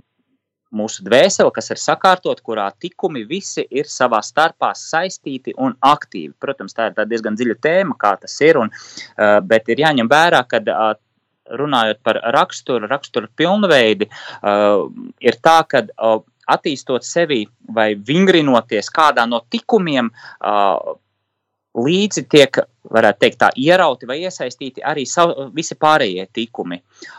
mūsu 0.74 1.04
dvēsele, 1.06 1.52
kas 1.54 1.70
ir 1.72 1.80
sakārtot, 1.80 2.42
kurā 2.44 2.68
tikumi 2.80 3.24
visi 3.28 3.64
ir 3.70 3.88
savā 3.88 4.20
starpā 4.24 4.74
saistīti 4.76 5.54
un 5.56 5.76
aktīvi. 5.80 6.34
Protams, 6.40 6.76
tā 6.76 6.90
ir 6.90 7.08
diezgan 7.08 7.38
dziļa 7.38 7.56
tēma, 7.64 7.96
kā 8.00 8.16
tas 8.20 8.34
ir, 8.44 8.58
un, 8.60 8.72
bet 9.48 9.70
ir 9.72 9.84
jāņem 9.86 10.10
vērā, 10.10 10.42
ka 10.50 10.60
runājot 11.56 12.02
par 12.04 12.20
raksturu, 12.34 12.88
raksturu 12.90 13.30
pilnveidi, 13.36 14.08
uh, 14.42 14.88
ir 15.24 15.38
tā, 15.42 15.60
ka 15.68 15.84
uh, 15.88 16.20
attīstot 16.48 17.04
sevi 17.04 17.42
vai 17.74 17.92
vingrinoties 17.94 18.90
kādā 18.94 19.26
no 19.28 19.42
tikumiem, 19.52 20.10
uh, 20.40 20.96
līdzi 21.78 22.26
tiek 22.30 22.60
varētu 22.88 23.20
teikt, 23.20 23.38
tā 23.42 23.48
ierauti 23.60 24.08
vai 24.08 24.18
iesaistīti 24.22 24.82
arī 24.86 25.04
savu, 25.08 25.48
visi 25.54 25.76
pārējie 25.78 26.24
tikumi. 26.34 26.78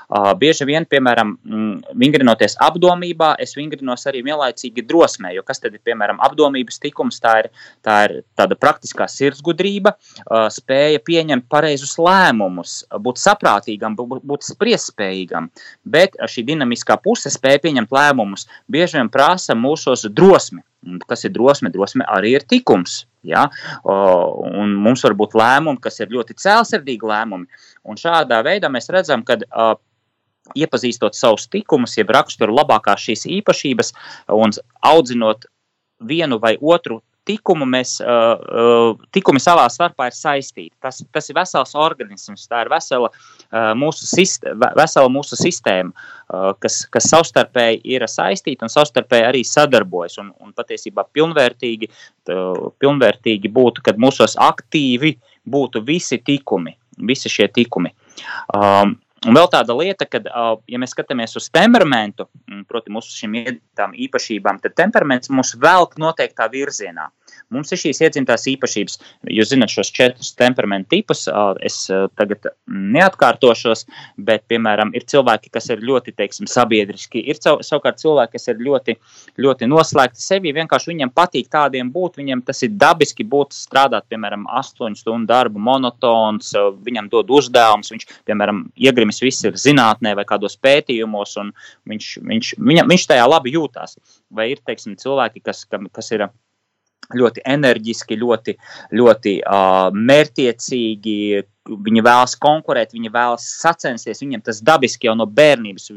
Uh, 0.09 0.31
bieži 0.39 0.65
vien, 0.65 0.85
piemēram, 0.89 1.35
mm, 1.37 1.97
vingrinoties 1.99 2.57
apdomībā, 2.65 3.35
es 3.41 3.55
vingrinos 3.57 4.07
arī 4.09 4.23
vienlaicīgi 4.25 4.85
drosmē, 4.89 5.33
jo 5.35 5.43
kas 5.45 5.61
tad 5.61 5.75
ir, 5.77 5.83
piemēram, 5.85 6.21
apdomības 6.25 6.81
tikums, 6.81 7.19
tā 7.21 7.35
ir, 7.43 7.51
tā 7.85 7.97
ir 8.07 8.15
tāda 8.39 8.57
praktiskā 8.59 9.05
sirdsgudrība, 9.11 9.93
uh, 9.93 10.47
spēja 10.53 11.03
pieņemt 11.05 11.49
pareizus 11.51 11.97
lēmumus, 12.01 12.79
būt 13.05 13.21
saprātīgam, 13.21 13.97
būt, 13.99 14.25
būt 14.25 14.49
spriestspējīgam, 14.49 15.51
bet 15.85 16.17
šī 16.17 16.47
dinamiskā 16.49 16.97
puse 17.03 17.31
spēja 17.33 17.61
pieņemt 17.67 17.93
lēmumus 17.93 18.49
bieži 18.71 18.99
vien 18.99 19.13
prasa 19.13 19.57
mūsos 19.57 20.07
drosmi. 20.09 20.63
Kas 21.07 21.25
ir 21.27 21.33
drosme? 21.35 21.69
Drosme 21.73 22.05
arī 22.07 22.37
ir 22.37 22.45
tikums. 22.47 23.03
Ja? 23.27 23.47
Un 23.83 24.75
mums 24.79 25.03
var 25.03 25.15
būt 25.19 25.35
lēmumi, 25.39 25.81
kas 25.83 25.99
ir 25.99 26.13
ļoti 26.13 26.37
cēlsirdīgi 26.39 27.09
lēmumi. 27.09 27.61
Un 27.83 27.99
šādā 27.99 28.41
veidā 28.45 28.71
mēs 28.71 28.91
redzam, 28.93 29.25
ka 29.27 29.39
iepazīstot 30.57 31.17
savus 31.17 31.47
tikumus, 31.51 31.97
jeb 31.97 32.11
raksturu 32.15 32.55
labākās 32.55 33.03
šīs 33.05 33.27
īpašības 33.39 33.93
un 34.33 34.55
audzinot 34.87 35.45
vienu 35.99 36.39
vai 36.39 36.55
otru 36.61 37.01
tikumu 37.29 37.67
mēs, 37.69 37.97
tikumi 39.15 39.41
savā 39.43 39.67
starpā 39.71 40.09
ir 40.09 40.17
saistīti. 40.17 40.73
Tas, 40.81 41.01
tas 41.13 41.29
ir 41.29 41.37
vesels 41.37 41.75
organisms, 41.77 42.47
tā 42.49 42.63
ir 42.65 42.71
vesela, 42.73 43.11
mūsu, 43.77 44.07
sistēma, 44.09 44.71
vesela 44.79 45.11
mūsu 45.13 45.37
sistēma, 45.39 46.09
kas, 46.63 46.81
kas 46.91 47.09
savstarpēji 47.13 47.81
ir 47.95 48.05
saistīta 48.09 48.65
un 48.65 48.73
savstarpēji 48.73 49.27
arī 49.29 49.43
sadarbojas. 49.47 50.19
Un, 50.23 50.31
un 50.41 50.53
patiesībā 50.57 51.05
pilnvērtīgi, 51.13 51.91
pilnvērtīgi 52.29 53.53
būtu, 53.53 53.85
kad 53.85 54.01
mūsos 54.01 54.37
aktīvi 54.39 55.15
būtu 55.49 55.83
visi 55.85 56.19
tikumi, 56.25 56.75
visi 57.09 57.31
šie 57.31 57.49
tikumi. 57.53 57.93
Um, 58.55 58.97
Un 59.27 59.35
vēl 59.35 59.49
tāda 59.51 59.75
lieta, 59.75 60.05
ka, 60.07 60.21
ja 60.69 60.79
mēs 60.79 60.93
skatāmies 60.95 61.35
uz 61.35 61.49
temperamentu, 61.51 62.29
proti, 62.69 62.93
mūsu 62.95 63.11
šīm 63.17 63.35
īpašībām, 64.07 64.61
tad 64.63 64.77
temperaments 64.79 65.31
mūs 65.33 65.57
velk 65.59 65.97
noteiktā 65.99 66.47
virzienā. 66.51 67.09
Mums 67.53 67.71
ir 67.73 67.79
šīs 67.81 68.01
iedzimtās 68.05 68.45
īpašības. 68.51 68.97
Jūs 69.33 69.49
zināt 69.51 69.73
šos 69.73 69.89
četrus 69.93 70.31
temperamentu 70.37 70.93
tipus. 70.93 71.25
Es 71.65 71.81
tagad 72.19 72.49
neatkārtošos, 72.69 73.85
bet, 74.21 74.45
piemēram, 74.51 74.91
ir 74.97 75.05
cilvēki, 75.09 75.51
kas 75.53 75.69
ir 75.73 75.81
ļoti, 75.85 76.13
teiksim, 76.17 76.49
sabiedriski. 76.49 77.23
Ir 77.31 77.39
savukārt 77.41 78.01
cilvēki, 78.01 78.35
kas 78.37 78.51
ir 78.51 78.61
ļoti, 78.65 78.95
ļoti 79.41 79.69
noslēgti 79.69 80.21
sevi. 80.21 80.53
Vienkārši 80.55 80.91
viņiem 80.93 81.13
patīk 81.15 81.49
tādiem 81.53 81.89
būt. 81.93 82.19
Viņiem 82.21 82.43
tas 82.45 82.61
ir 82.65 82.75
dabiski 82.77 83.25
būt 83.27 83.57
strādāt, 83.57 84.05
piemēram, 84.11 84.45
astoņu 84.59 85.01
stundu 85.01 85.29
darbu, 85.29 85.61
monotons. 85.69 86.53
Viņam 86.85 87.09
dod 87.13 87.33
uzdevums. 87.39 87.89
Viņš, 87.93 88.07
piemēram, 88.29 88.67
iegrimis 88.77 89.23
viss 89.25 89.47
ir 89.47 89.57
zinātnē 89.59 90.13
vai 90.17 90.27
kādos 90.29 90.57
pētījumos, 90.61 91.33
un 91.41 91.53
viņš, 91.89 92.11
viņš, 92.29 92.53
viņam, 92.59 92.93
viņš 92.93 93.07
tajā 93.09 93.25
labi 93.29 93.55
jūtās. 93.57 93.97
Vai 94.29 94.51
ir, 94.53 94.61
teiksim, 94.65 94.97
cilvēki, 94.99 95.43
kas, 95.45 95.65
kas 95.69 96.13
ir 96.15 96.27
ļoti 97.15 97.43
enerģiski, 97.47 98.17
ļoti, 98.21 98.55
ļoti 98.99 99.35
uh, 99.41 99.89
mērķiecīgi. 99.95 101.17
Viņi 101.69 102.03
vēlas 102.05 102.35
konkurēt, 102.41 102.93
viņi 102.97 103.11
vēlas 103.13 103.45
sacensties. 103.61 104.21
Viņiem 104.23 104.43
tas 104.45 104.61
dabiski 104.65 105.09
jau 105.09 105.15
no 105.17 105.27
bērnības. 105.29 105.89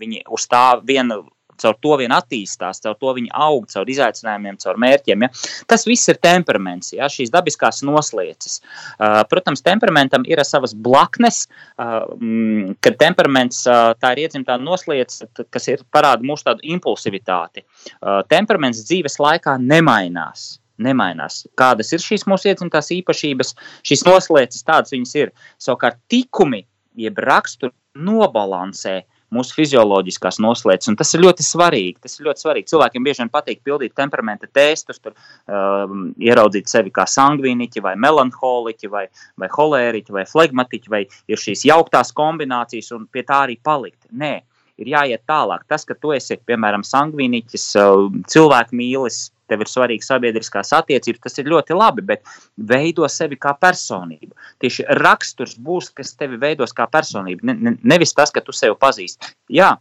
Viņi 0.00 0.24
uz 0.32 0.48
tā 0.50 0.64
viena 0.84 1.20
caur 1.60 1.76
to 1.82 1.98
vien 2.00 2.14
attīstās, 2.14 2.82
caur 2.84 2.96
to 3.00 3.14
viņi 3.18 3.30
aug, 3.46 3.66
caur 3.70 3.90
izaicinājumiem, 3.94 4.58
caur 4.62 4.80
mērķiem. 4.84 5.26
Ja? 5.26 5.30
Tas 5.70 5.86
viss 5.88 6.10
ir 6.12 6.20
temperaments, 6.24 6.92
ja? 6.96 7.08
šīs 7.10 7.32
dabiskās 7.34 7.82
noslēdzes. 7.86 8.58
Uh, 8.98 9.20
protams, 9.30 9.64
temperamentam 9.66 10.26
ir 10.28 10.42
savas 10.46 10.74
blaknes, 10.74 11.44
uh, 11.78 12.02
mm, 12.18 12.76
kad 12.84 12.98
temperaments 13.00 13.64
uh, 13.68 13.92
tā 14.00 14.14
ir 14.14 14.26
iedzimtā 14.26 14.58
noslēdze, 14.62 15.30
kas 15.54 15.70
ir 15.72 15.86
parāda 15.94 16.26
mūsu 16.26 16.48
tādu 16.50 16.66
impulsivitāti. 16.74 17.64
Uh, 18.00 18.20
temperaments 18.30 18.84
dzīves 18.86 19.20
laikā 19.22 19.58
nemainās 19.62 20.54
nemainās. 20.82 21.44
Kādas 21.58 21.92
ir 21.94 22.02
šīs 22.02 22.24
mūsu 22.30 22.50
iedzimtās 22.50 22.90
īpašības, 22.96 23.52
šīs 23.86 24.04
noslēdzes, 24.08 24.66
tādas 24.66 24.94
viņas 24.94 25.14
ir. 25.20 25.30
Savukārt, 25.62 26.00
tikumi, 26.10 26.64
jeb 26.98 27.18
raksturi 27.22 27.74
nobalansē 27.94 29.02
mūsu 29.34 29.56
fizioloģiskās 29.58 30.40
noslēdzes. 30.42 30.92
Un 30.92 30.98
tas 31.00 31.12
ir 31.16 31.24
ļoti 31.24 31.46
svarīgi. 31.46 31.98
Tas 32.04 32.16
ir 32.18 32.28
ļoti 32.28 32.44
svarīgi. 32.44 32.70
Cilvēkiem 32.72 33.06
bieži 33.06 33.24
vien 33.24 33.32
patīk 33.34 33.60
pildīt 33.66 33.94
temperamenta 33.98 34.48
testus, 34.48 35.02
tur, 35.02 35.16
um, 35.48 36.08
ieraudzīt 36.22 36.70
sevi 36.70 36.94
kā 36.94 37.06
sangvīniķi, 37.10 37.82
vai 37.84 37.94
melanholiķi, 38.00 38.90
vai, 38.92 39.06
vai 39.40 39.50
holēriķi, 39.52 40.16
vai 40.16 40.26
flegmatiķi, 40.30 40.92
vai 40.94 41.04
ir 41.04 41.44
šīs 41.44 41.66
jauktās 41.68 42.14
kombinācijas, 42.16 42.92
un 42.96 43.06
pie 43.10 43.26
tā 43.26 43.44
arī 43.48 43.58
palikt. 43.62 44.00
Nē, 44.14 44.34
ir 44.80 44.90
jāiet 44.94 45.24
tālāk. 45.28 45.66
Tas, 45.70 45.86
ka 45.88 45.96
tu 45.98 46.14
esi, 46.16 46.38
piemēram, 46.48 46.86
sangvīniķis, 46.86 47.68
uh, 47.82 48.08
cilvēku 48.30 48.78
mīlis, 48.78 49.28
tev 49.50 49.64
ir 49.64 49.70
svarīgas 49.70 50.10
sabiedriskās 50.12 50.72
attiecības, 50.76 51.22
tas 51.26 51.40
ir 51.40 51.50
ļoti 51.52 51.76
labi, 51.76 52.04
bet 52.12 52.24
veido 52.56 53.08
sevi 53.12 53.38
kā 53.40 53.54
personību. 53.60 54.32
Tieši 54.62 54.86
raksturs 55.00 55.56
būs, 55.60 55.90
kas 55.96 56.14
tevi 56.18 56.40
veidos 56.40 56.76
kā 56.76 56.88
personību, 56.90 57.46
ne, 57.50 57.58
ne, 57.58 57.76
nevis 57.94 58.14
tas, 58.16 58.32
ka 58.34 58.44
tu 58.44 58.54
sevi 58.56 58.76
pazīsti. 58.80 59.34
Jā, 59.58 59.74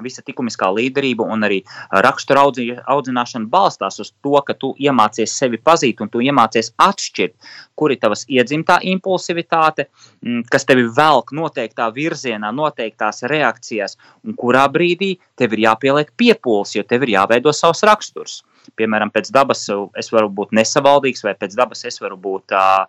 visa 0.00 0.22
likumiskā 0.26 0.70
līderība 0.72 1.26
un 1.28 1.44
arī 1.44 1.60
rakstura 2.04 2.44
audzināšana 2.46 3.50
balstās 3.52 4.00
uz 4.00 4.12
to, 4.24 4.34
ka 4.46 4.54
tu 4.54 4.72
iemācies 4.80 5.34
sevi 5.36 5.58
pazīt 5.58 6.00
un 6.00 6.08
tu 6.12 6.22
iemācies 6.24 6.72
atšķirt, 6.80 7.34
kur 7.76 7.92
ir 7.92 8.00
tavas 8.00 8.24
iedzimtā 8.28 8.78
impulsivitāte, 8.94 9.88
mm, 10.22 10.46
kas 10.50 10.64
tevi 10.68 10.86
velk 10.96 11.34
noteiktā 11.36 11.90
virzienā, 11.92 12.52
noteiktās 12.54 13.22
reakcijās, 13.28 13.98
un 14.24 14.36
kurā 14.38 14.64
brīdī 14.72 15.16
tev 15.36 15.52
ir 15.52 15.66
jāpieliek 15.66 16.12
piepūles, 16.16 16.76
jo 16.76 16.86
tev 16.88 17.04
ir 17.06 17.16
jāveido 17.18 17.52
savs 17.52 17.84
raksturs. 17.84 18.42
Piemēram, 18.78 19.10
pēc 19.10 19.32
dabas 19.34 19.66
es 19.98 20.12
varu 20.14 20.30
būt 20.30 20.52
nesavaldīgs, 20.54 21.24
vai 21.26 21.34
pēc 21.34 21.56
dabas 21.58 21.84
es 21.84 21.98
varu 22.00 22.16
būt 22.16 22.54
uh, 22.54 22.86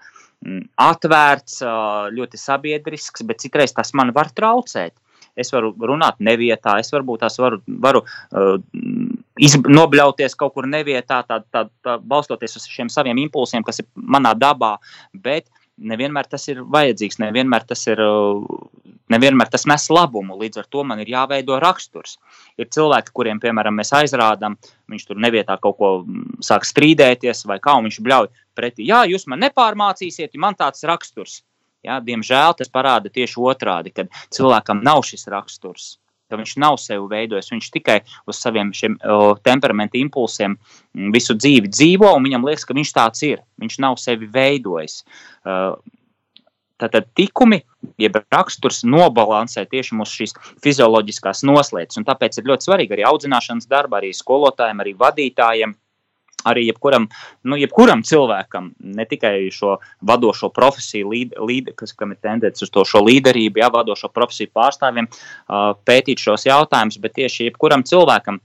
atvērts, 0.78 1.62
uh, 1.66 2.12
ļoti 2.13 2.38
sabiedrisks, 2.38 3.26
bet 3.26 3.42
citreiz 3.42 3.74
tas 3.74 3.94
man 3.98 4.13
var 4.13 4.30
traucēt. 4.36 4.94
Es 5.39 5.50
varu 5.54 5.72
runāt 5.74 6.19
nevietā, 6.22 6.78
es 6.82 6.93
varbūt 6.93 7.24
tās 7.24 7.39
varu, 7.41 7.60
varu 7.82 8.04
uh, 8.04 8.60
nobļauties 9.65 10.38
kaut 10.38 10.54
kur 10.54 10.67
nevietā, 10.69 11.24
tā, 11.26 11.41
tā, 11.50 11.65
tā, 11.82 11.98
balstoties 11.98 12.60
uz 12.60 12.69
šiem 12.69 12.91
saviem 12.93 13.17
impulsiem, 13.26 13.65
kas 13.65 13.82
ir 13.82 13.89
manā 13.96 14.36
dabā. 14.38 14.76
Bet 15.13 15.50
nevienmēr 15.78 16.30
tas 16.30 16.46
ir 16.52 16.62
vajadzīgs, 16.62 17.22
nevienmēr 17.24 17.65
tas 17.67 17.88
ir. 17.89 18.02
Nevienmēr 19.13 19.50
tas 19.52 19.65
nes 19.67 19.84
labumu, 19.91 20.38
līdz 20.39 20.62
ar 20.62 20.67
to 20.72 20.82
man 20.88 21.02
ir 21.04 21.10
jāveido 21.12 21.58
raksturs. 21.62 22.15
Ir 22.58 22.69
cilvēki, 22.72 23.12
kuriem, 23.13 23.41
piemēram, 23.43 23.76
mēs 23.78 23.91
aizrādām, 23.93 24.56
viņš 24.89 25.04
tur 25.10 25.19
nevietā 25.22 25.58
kaut 25.62 25.76
ko 25.78 25.89
mm, 26.00 26.39
sāk 26.41 26.63
strīdēties, 26.65 27.43
vai 27.50 27.60
kā 27.62 27.76
viņš 27.84 28.00
bļauj 28.06 28.32
pretī. 28.58 28.88
Jā, 28.88 29.04
jūs 29.12 29.28
man 29.30 29.43
nepārmācīsiet, 29.43 30.32
ja 30.34 30.41
man 30.41 30.58
tāds 30.58 30.88
raksturs. 30.88 31.41
Jā, 31.84 32.00
diemžēl 32.04 32.56
tas 32.60 32.72
parāda 32.72 33.12
tieši 33.12 33.41
otrādi, 33.43 33.91
kad 33.96 34.12
cilvēkam 34.32 34.84
nav 34.86 35.04
šis 35.08 35.28
raksturs 35.32 35.98
viņš 36.38 36.56
nav 36.62 36.78
sevi 36.82 37.08
veidojis. 37.10 37.52
Viņš 37.54 37.72
tikai 37.74 38.00
uz 38.30 38.39
saviem 38.41 38.72
šiem 38.76 38.98
o, 38.98 39.34
temperamentu 39.43 40.00
impulsiem 40.02 40.58
visu 41.13 41.36
dzīvi 41.38 41.72
dzīvo, 41.72 42.13
un 42.17 42.28
viņam 42.28 42.48
liekas, 42.48 42.65
ka 42.67 42.78
viņš 42.78 42.93
tāds 42.96 43.26
ir. 43.28 43.43
Viņš 43.62 43.82
nav 43.84 44.00
sevi 44.02 44.30
veidojis. 44.34 45.04
Uh, 45.46 45.76
Tātad 46.84 47.06
tikumi, 47.15 47.62
jeb 48.02 48.17
raksturs 48.34 48.82
nobalansē 48.84 49.62
tieši 49.69 49.96
mūsu 49.96 50.26
fizioloģiskās 50.65 51.43
noslēdzes. 51.48 52.02
Tāpēc 52.04 52.39
ir 52.41 52.50
ļoti 52.50 52.67
svarīgi 52.67 52.96
arī 52.98 53.06
audzināšanas 53.08 53.69
darba, 53.69 54.02
arī 54.02 54.10
skolotājiem, 54.17 54.82
arī 54.82 54.96
vadītājiem 55.00 55.76
arī 56.49 56.65
jebkuram, 56.67 57.08
nu, 57.49 57.58
jebkuram 57.60 58.03
cilvēkam, 58.08 58.71
ne 58.97 59.06
tikai 59.10 59.49
šo 59.53 59.77
vadošo 60.06 60.49
profesiju, 60.53 61.12
līd, 61.13 61.38
līd, 61.39 61.71
kas, 61.79 61.95
kam 61.97 62.13
ir 62.15 62.21
tendence 62.23 62.65
uz 62.65 62.71
to 62.73 62.84
līderību, 62.84 63.62
jā, 63.63 63.69
vadošo 63.73 64.12
profesiju 64.13 64.51
pārstāvjiem, 64.56 65.10
pētīt 65.88 66.23
šos 66.23 66.47
jautājumus, 66.49 66.99
bet 67.03 67.17
tieši 67.19 67.49
jebkuram 67.49 67.86
cilvēkam 67.88 68.39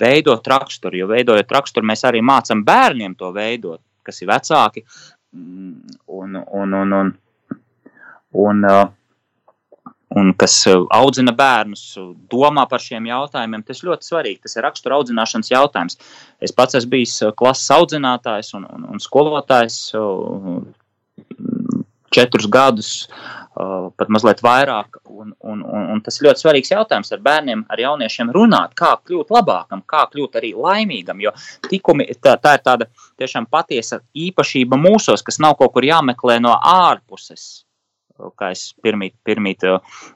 veidot 0.00 0.46
raksturu, 0.52 1.02
jo 1.02 1.10
veidojot 1.10 1.52
raksturu, 1.58 1.86
mēs 1.86 2.04
arī 2.08 2.22
mācām 2.24 2.64
bērniem 2.66 3.16
to 3.18 3.32
veidot, 3.34 3.80
kas 4.06 4.22
ir 4.22 4.30
vecāki. 4.30 4.84
Mm, 5.36 5.96
un, 6.06 6.36
un, 6.36 6.76
un, 6.82 6.92
un, 6.92 7.10
un, 8.32 8.64
un 8.64 8.94
un 10.16 10.32
kas 10.38 10.54
uh, 10.70 10.86
audzina 10.96 11.34
bērnus, 11.36 11.84
domā 12.32 12.64
par 12.70 12.82
šiem 12.82 13.08
jautājumiem. 13.10 13.64
Tas 13.66 13.84
ļoti 13.86 14.08
svarīgi. 14.10 14.42
Tas 14.46 14.56
ir 14.56 14.66
rakstura 14.66 14.98
audzināšanas 15.00 15.52
jautājums. 15.52 16.00
Es 16.40 16.54
pats 16.56 16.78
esmu 16.80 16.96
bijis 16.96 17.18
uh, 17.24 17.34
klases 17.36 17.68
audzinātājs 17.76 18.54
un, 18.56 18.64
un, 18.72 18.88
un 18.94 19.02
skolotājs 19.02 19.80
uh, 19.98 20.62
četrus 22.16 22.46
gadus, 22.48 22.90
pat 23.56 24.08
mazliet 24.12 24.40
vairāk. 24.44 24.98
Un, 25.04 25.34
un, 25.40 25.60
un, 25.64 25.84
un 25.92 26.00
tas 26.04 26.16
ir 26.16 26.28
ļoti 26.28 26.44
svarīgs 26.44 26.72
jautājums 26.72 27.12
ar 27.12 27.20
bērniem, 27.24 27.64
ar 27.72 27.82
jauniešiem 27.82 28.32
runāt, 28.32 28.72
kā 28.78 28.94
kļūt 29.02 29.32
labākam, 29.36 29.82
kā 29.88 30.06
kļūt 30.12 30.38
arī 30.40 30.54
laimīgam. 30.56 31.20
Jo 31.24 31.34
tikumi, 31.68 32.08
tā, 32.22 32.36
tā 32.40 32.56
ir 32.56 32.64
tāda 32.64 32.88
patiesa 33.50 34.00
īpašība 34.16 34.80
mūsos, 34.80 35.24
kas 35.26 35.40
nav 35.42 35.58
kaut 35.60 35.74
kur 35.76 35.88
jāmeklē 35.88 36.38
no 36.40 36.56
ārpuses 36.56 37.65
kā 38.38 38.50
es 38.54 38.68
pirmīt, 38.84 39.16
pirmīt 39.26 39.64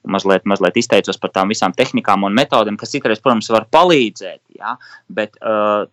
mazliet, 0.08 0.46
mazliet 0.48 0.80
izteicos 0.80 1.20
par 1.20 1.32
tām 1.34 1.52
visām 1.52 1.74
tehnikām 1.76 2.26
un 2.28 2.36
metodēm, 2.36 2.78
kas 2.80 2.92
citreiz, 2.94 3.22
protams, 3.22 3.50
var 3.52 3.68
palīdzēt. 3.72 4.42
Ja? 4.58 4.76
Bet, 5.08 5.38
uh, 5.40 5.88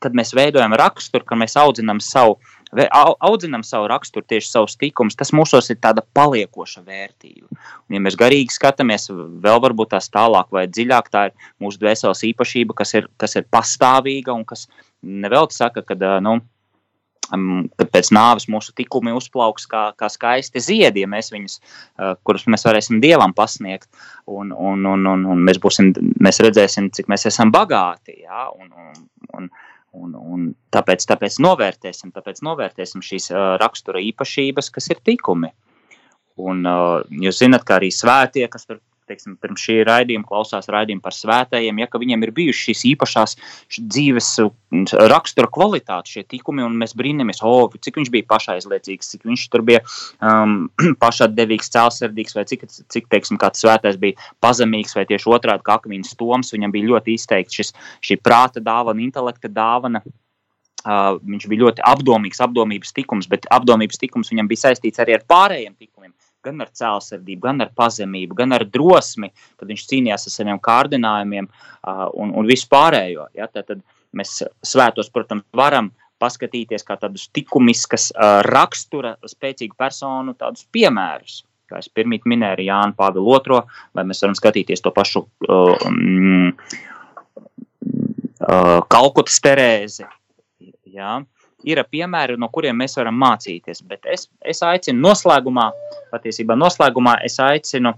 kad 0.00 0.16
mēs 0.16 0.32
veidojam 0.36 0.74
raksturu, 0.80 1.26
kad 1.28 1.40
mēs 1.40 1.56
audzinām 1.60 2.00
savu, 2.04 2.38
audzinām 2.70 3.64
savu 3.66 3.88
raksturu, 3.90 4.24
tieši 4.28 4.48
savus 4.48 4.76
tikumus, 4.80 5.16
tas 5.18 5.32
mūsos 5.36 5.70
ir 5.72 5.80
tāda 5.82 6.04
paliekoša 6.16 6.84
vērtība. 6.86 7.48
Un, 7.50 7.96
ja 7.96 8.02
mēs 8.02 8.16
garīgi 8.20 8.56
skatāmies 8.56 9.10
vēl 9.10 9.60
varbūt 9.66 9.92
tās 9.94 10.08
tālāk 10.12 10.52
vai 10.54 10.66
dziļāk, 10.70 11.10
tā 11.12 11.26
ir 11.30 11.50
mūsu 11.62 11.82
dvēseles 11.82 12.24
īpašība, 12.30 12.76
kas 12.80 12.96
ir, 12.96 13.10
kas 13.20 13.36
ir 13.36 13.48
pastāvīga 13.52 14.34
un 14.36 14.46
kas 14.48 14.66
nevelti 15.02 15.60
saka, 15.60 15.84
ka, 15.84 15.98
nu, 16.24 16.38
kad 17.30 17.90
pēc 17.94 18.10
nāves 18.14 18.48
mūsu 18.50 18.74
tikumi 18.76 19.14
uzplauks 19.16 19.66
kā, 19.70 19.82
kā 19.98 20.10
skaisti 20.12 20.62
ziedi, 20.64 21.04
ja 21.04 21.10
mēs 21.10 21.30
viņus, 21.32 21.58
kurus 22.26 22.46
mēs 22.50 22.66
varēsim 22.66 23.00
dievam 23.02 23.34
pasniegt, 23.36 23.88
un, 24.26 24.52
un, 24.52 24.86
un, 24.86 25.06
un, 25.12 25.26
un 25.34 25.44
mēs, 25.46 25.60
būsim, 25.62 25.92
mēs 26.22 26.42
redzēsim, 26.44 26.90
cik 26.96 27.10
mēs 27.12 27.28
esam 27.30 27.52
bagāti. 27.54 28.20
Ja? 28.24 28.48
Un, 28.50 28.70
un, 28.70 29.00
un, 29.38 29.48
un, 29.92 30.14
un 30.20 30.46
tāpēc, 30.74 31.06
tāpēc, 31.10 31.40
novērtēsim, 31.46 32.12
tāpēc 32.16 32.42
novērtēsim 32.46 33.04
šīs 33.04 33.30
rakstura 33.62 34.02
īpašības, 34.10 34.70
kas 34.74 34.90
ir 34.92 35.02
tikumi. 35.06 35.52
Un, 36.40 36.64
jūs 37.20 37.42
zināt, 37.42 37.66
ka 37.68 37.76
arī 37.76 37.90
svētie, 37.92 38.46
kas 38.48 38.64
tur 38.68 38.80
teiksim, 39.10 39.36
pirms 39.42 39.66
šī 39.66 39.80
raidījuma 39.88 40.28
klausās 40.28 40.70
raidījumu 40.70 41.04
par 41.04 41.16
svētējiem, 41.16 41.82
ja 41.82 41.90
viņiem 42.00 42.24
ir 42.26 42.34
bijušas 42.36 42.70
šīs 42.70 42.86
īpašās 42.94 43.36
dzīves 43.80 44.30
rakstura 45.10 45.50
kvalitātes, 45.50 46.14
šie 46.14 46.24
tikumi, 46.30 46.62
un 46.62 46.76
mēs 46.78 46.94
brīnamies, 46.98 47.42
oh, 47.46 47.72
cik 47.82 47.98
viņš 47.98 48.12
bija 48.14 48.28
pašaizliecīgs, 48.30 49.10
cik 49.14 49.26
viņš 49.26 49.46
tur 49.50 49.64
bija 49.66 49.82
um, 50.22 50.70
pašatdevīgs, 51.02 51.72
cēlsirdīgs, 51.74 52.36
vai 52.38 52.46
cik, 52.50 52.66
cik 52.70 53.10
teiksim, 53.10 53.40
kāds 53.40 53.64
svētais 53.64 53.98
bija 54.00 54.18
pazemīgs, 54.44 54.94
vai 54.96 55.06
tieši 55.10 55.30
otrādi, 55.34 55.66
kā 55.66 55.80
akmeņš 55.80 56.14
toms, 56.20 56.54
viņam 56.54 56.74
bija 56.74 56.92
ļoti 56.94 57.18
izteikts 57.18 57.60
šis, 57.60 57.74
šī 58.06 58.20
prāta 58.22 58.62
dāvana, 58.62 59.02
intelekta 59.02 59.50
dāvana. 59.50 60.04
Uh, 60.80 61.18
viņš 61.20 61.44
bija 61.50 61.66
ļoti 61.66 61.82
apdomīgs, 61.84 62.38
apdomības 62.40 62.94
tikums, 62.96 63.26
bet 63.28 63.44
apdomības 63.52 64.00
tikums 64.00 64.30
viņam 64.32 64.46
bija 64.48 64.62
saistīts 64.62 65.02
arī 65.02 65.18
ar 65.18 65.26
pārējiem 65.28 65.74
tikumiem 65.76 66.14
gan 66.44 66.64
ar 66.64 66.70
cēlsirdību, 66.76 67.42
gan 67.44 67.64
ar 67.64 67.72
pazemību, 67.76 68.36
gan 68.38 68.56
ar 68.56 68.64
drosmi, 68.68 69.30
kad 69.60 69.70
viņš 69.70 69.86
cīnījās 69.92 70.28
ar 70.28 70.34
saviem 70.34 70.60
kārdinājumiem 70.62 71.48
uh, 71.50 72.06
un, 72.14 72.34
un 72.36 72.48
vispārējo. 72.48 73.28
Ja? 73.36 73.48
Tad, 73.50 73.68
tad 73.70 73.82
mēs 74.16 74.40
svētos, 74.66 75.10
protams, 75.12 75.46
varam 75.56 75.92
paskatīties 76.20 76.84
kā 76.84 76.98
tādus 77.00 77.28
likumiskas 77.36 78.10
uh, 78.12 78.40
rakstura 78.46 79.16
spēcīgu 79.28 79.78
personu 79.78 80.36
tādus 80.38 80.66
piemērus. 80.72 81.42
Kā 81.70 81.78
es 81.78 81.88
pirmīt 81.94 82.24
minēju, 82.26 82.66
Jānu 82.66 82.96
Pāvilu 82.98 83.36
II, 83.38 83.60
vai 83.94 84.04
mēs 84.08 84.24
varam 84.24 84.34
skatīties 84.34 84.82
to 84.82 84.90
pašu 84.94 85.22
uh, 85.46 85.76
um, 85.86 86.50
uh, 88.42 88.80
Kalkutas 88.90 89.38
Terēzi. 89.44 90.08
Ja? 90.90 91.20
Ir 91.68 91.82
piemēri, 91.84 92.38
no 92.40 92.48
kuriem 92.52 92.78
mēs 92.80 92.96
varam 92.98 93.18
mācīties. 93.20 93.82
Bet 93.88 94.06
es, 94.10 94.28
es 94.40 94.62
aicinu 94.66 95.02
noslēgumā, 95.08 95.70
patiesībā 96.12 96.56
noslēgumā 96.58 97.18
es 97.26 97.38
aicinu, 97.42 97.94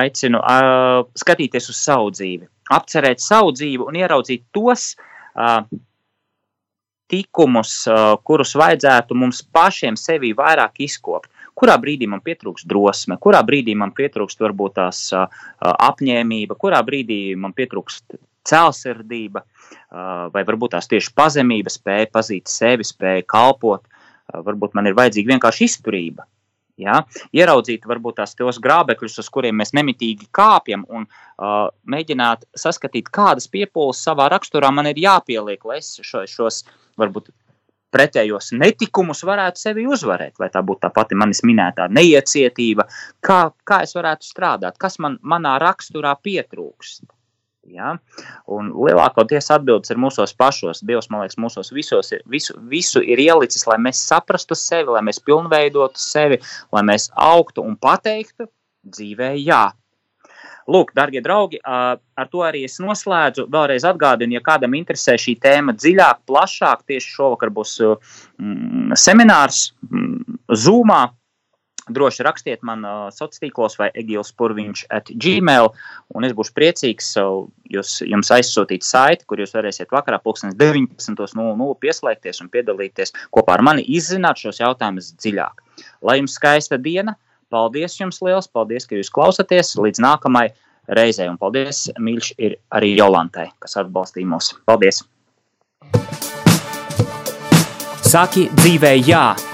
aicinu 0.00 0.40
uh, 0.40 1.02
skatīties 1.18 1.70
uz 1.72 1.80
savu 1.80 2.12
dzīvi, 2.14 2.48
apcerēt 2.74 3.20
savu 3.24 3.52
dzīvi 3.56 3.84
un 3.84 3.98
ieraudzīt 4.00 4.46
tos 4.54 4.94
uh, 4.94 5.60
tikumus, 7.12 7.76
uh, 7.90 8.14
kurus 8.24 8.54
vajadzētu 8.58 9.16
mums 9.18 9.42
pašiem 9.54 9.98
sevi 10.00 10.32
vairāk 10.36 10.80
izkopt. 10.86 11.30
Kurā 11.54 11.76
brīdī 11.78 12.08
man 12.10 12.22
pietrūkst 12.24 12.66
drosme, 12.66 13.18
kurā 13.22 13.44
brīdī 13.46 13.76
man 13.78 13.92
pietrūkst 13.94 14.40
varbūt 14.42 14.78
tās 14.80 15.06
uh, 15.14 15.28
apņēmība, 15.62 16.56
kurā 16.58 16.80
brīdī 16.86 17.36
man 17.38 17.54
pietrūkst 17.54 18.16
cēlsirdība, 18.50 19.44
vai 20.34 20.44
varbūt 20.44 20.74
tās 20.76 20.90
tieši 20.90 21.12
pazemība, 21.16 21.72
spēja 21.72 22.10
pazīt 22.12 22.50
sevi, 22.52 22.86
spēja 22.86 23.26
kalpot. 23.28 23.84
Varbūt 24.24 24.72
man 24.76 24.88
ir 24.88 24.96
vajadzīga 24.96 25.34
vienkārši 25.34 25.68
izturība. 25.68 26.24
Ja? 26.80 27.02
Ieraudzīt, 27.34 27.84
varbūt 27.86 28.18
tās 28.18 28.34
tos 28.38 28.58
grābekļus, 28.62 29.18
uz 29.22 29.30
kuriem 29.30 29.60
mēs 29.60 29.74
nemitīgi 29.76 30.26
kāpjam, 30.34 30.86
un 30.90 31.06
uh, 31.06 31.68
mēģināt 31.86 32.48
saskatīt, 32.58 33.12
kādas 33.14 33.46
piepūles 33.52 34.02
savā 34.02 34.30
raksturā 34.32 34.72
man 34.74 34.90
ir 34.90 34.98
jāpieliek, 35.04 35.62
lai 35.68 35.78
es 35.82 35.92
šo, 36.02 36.24
šos 36.30 36.64
varbūt 36.98 37.30
pretējos 37.94 38.50
netikumus 38.58 39.22
varētu 39.26 39.60
sevi 39.60 39.86
uzvarēt. 39.86 40.34
Vai 40.42 40.50
tā 40.50 40.64
būtu 40.66 40.82
tā 40.82 40.90
pati 40.94 41.18
manis 41.18 41.44
minētā 41.46 41.86
neiecietība, 41.94 42.88
kā, 43.22 43.40
kā 43.62 43.82
es 43.86 43.94
varētu 43.94 44.26
strādāt, 44.26 44.78
kas 44.82 44.98
man 44.98 45.20
manā 45.22 45.56
raksturā 45.62 46.16
pietrūkst. 46.26 47.06
Ja? 47.72 47.94
Un 48.50 48.72
lielākoties 48.74 49.50
atbildes 49.54 49.92
ir 49.92 50.00
mūsos 50.00 50.34
pašos. 50.36 50.82
Dievs, 50.86 51.10
man 51.12 51.24
liekas, 51.24 51.38
mūsos 51.40 51.72
visos 51.74 52.12
ir, 52.12 52.24
visu, 52.30 52.56
visu 52.70 53.02
ir 53.02 53.22
ielicis, 53.22 53.66
lai 53.70 53.78
mēs 53.82 54.02
saprastu 54.08 54.58
sevi, 54.58 54.92
lai 54.94 55.04
mēs 55.06 55.22
pilnveidotu 55.24 56.00
sevi, 56.00 56.40
lai 56.74 56.84
mēs 56.86 57.10
augtu 57.14 57.64
un 57.64 57.78
pateiktu 57.80 58.50
dzīvē 58.84 59.34
jā. 59.40 59.66
Lūk, 60.64 60.94
darbie 60.96 61.20
draugi, 61.20 61.58
ar 61.64 62.28
to 62.32 62.40
arī 62.44 62.62
es 62.64 62.78
noslēdzu. 62.80 63.44
Vēlreiz 63.52 63.84
atgādinu, 63.84 64.38
ja 64.38 64.44
kādam 64.44 64.76
interesē 64.78 65.18
šī 65.20 65.36
tēma 65.42 65.74
dziļāk, 65.76 66.22
plašāk, 66.28 66.86
tieši 66.88 67.12
šovakar 67.18 67.52
būs 67.52 67.74
mm, 67.84 68.96
seminārs 68.96 69.66
mm, 69.90 70.38
Zoomā 70.64 71.02
Droši 71.92 72.24
rakstiet 72.24 72.62
man 72.64 72.84
uh, 72.88 73.08
sociālos 73.12 73.42
tīklos 73.42 73.74
vai 73.76 73.90
Egīls 73.92 74.30
Purviņš 74.38 74.86
at 74.94 75.10
gmail, 75.20 75.68
un 76.16 76.24
es 76.24 76.32
būšu 76.36 76.54
priecīgs 76.56 77.10
uh, 77.20 77.44
jūs, 77.68 77.98
jums 78.08 78.32
aizsūtīt 78.32 78.86
saiti, 78.86 79.26
kur 79.28 79.42
jūs 79.42 79.52
varēsiet 79.52 79.92
vakarā 79.92 80.16
pulkstenes 80.24 80.56
19.00 80.56 81.76
pieslēgties 81.84 82.40
un 82.40 82.48
piedalīties 82.54 83.12
kopā 83.36 83.58
ar 83.58 83.66
mani, 83.68 83.84
izzināt 83.84 84.40
šos 84.40 84.62
jautājumus 84.64 85.12
dziļāk. 85.20 85.60
Lai 86.08 86.18
jums 86.22 86.38
skaista 86.40 86.80
diena, 86.80 87.18
paldies 87.52 88.00
jums 88.00 88.22
liels, 88.24 88.48
paldies, 88.48 88.88
ka 88.88 88.96
jūs 88.96 89.12
klausaties, 89.12 89.76
līdz 89.76 90.00
nākamai 90.00 90.48
reizei, 90.88 91.28
un 91.28 91.36
paldies, 91.40 91.90
mīļš, 92.00 92.34
ir 92.40 92.56
arī 92.72 92.94
Jolantai, 92.96 93.50
kas 93.60 93.76
atbalstīja 93.84 94.32
mūs. 94.32 94.54
Paldies! 94.64 95.04
Saki 98.04 98.48
dzīvē 98.56 98.96
jā! 99.04 99.53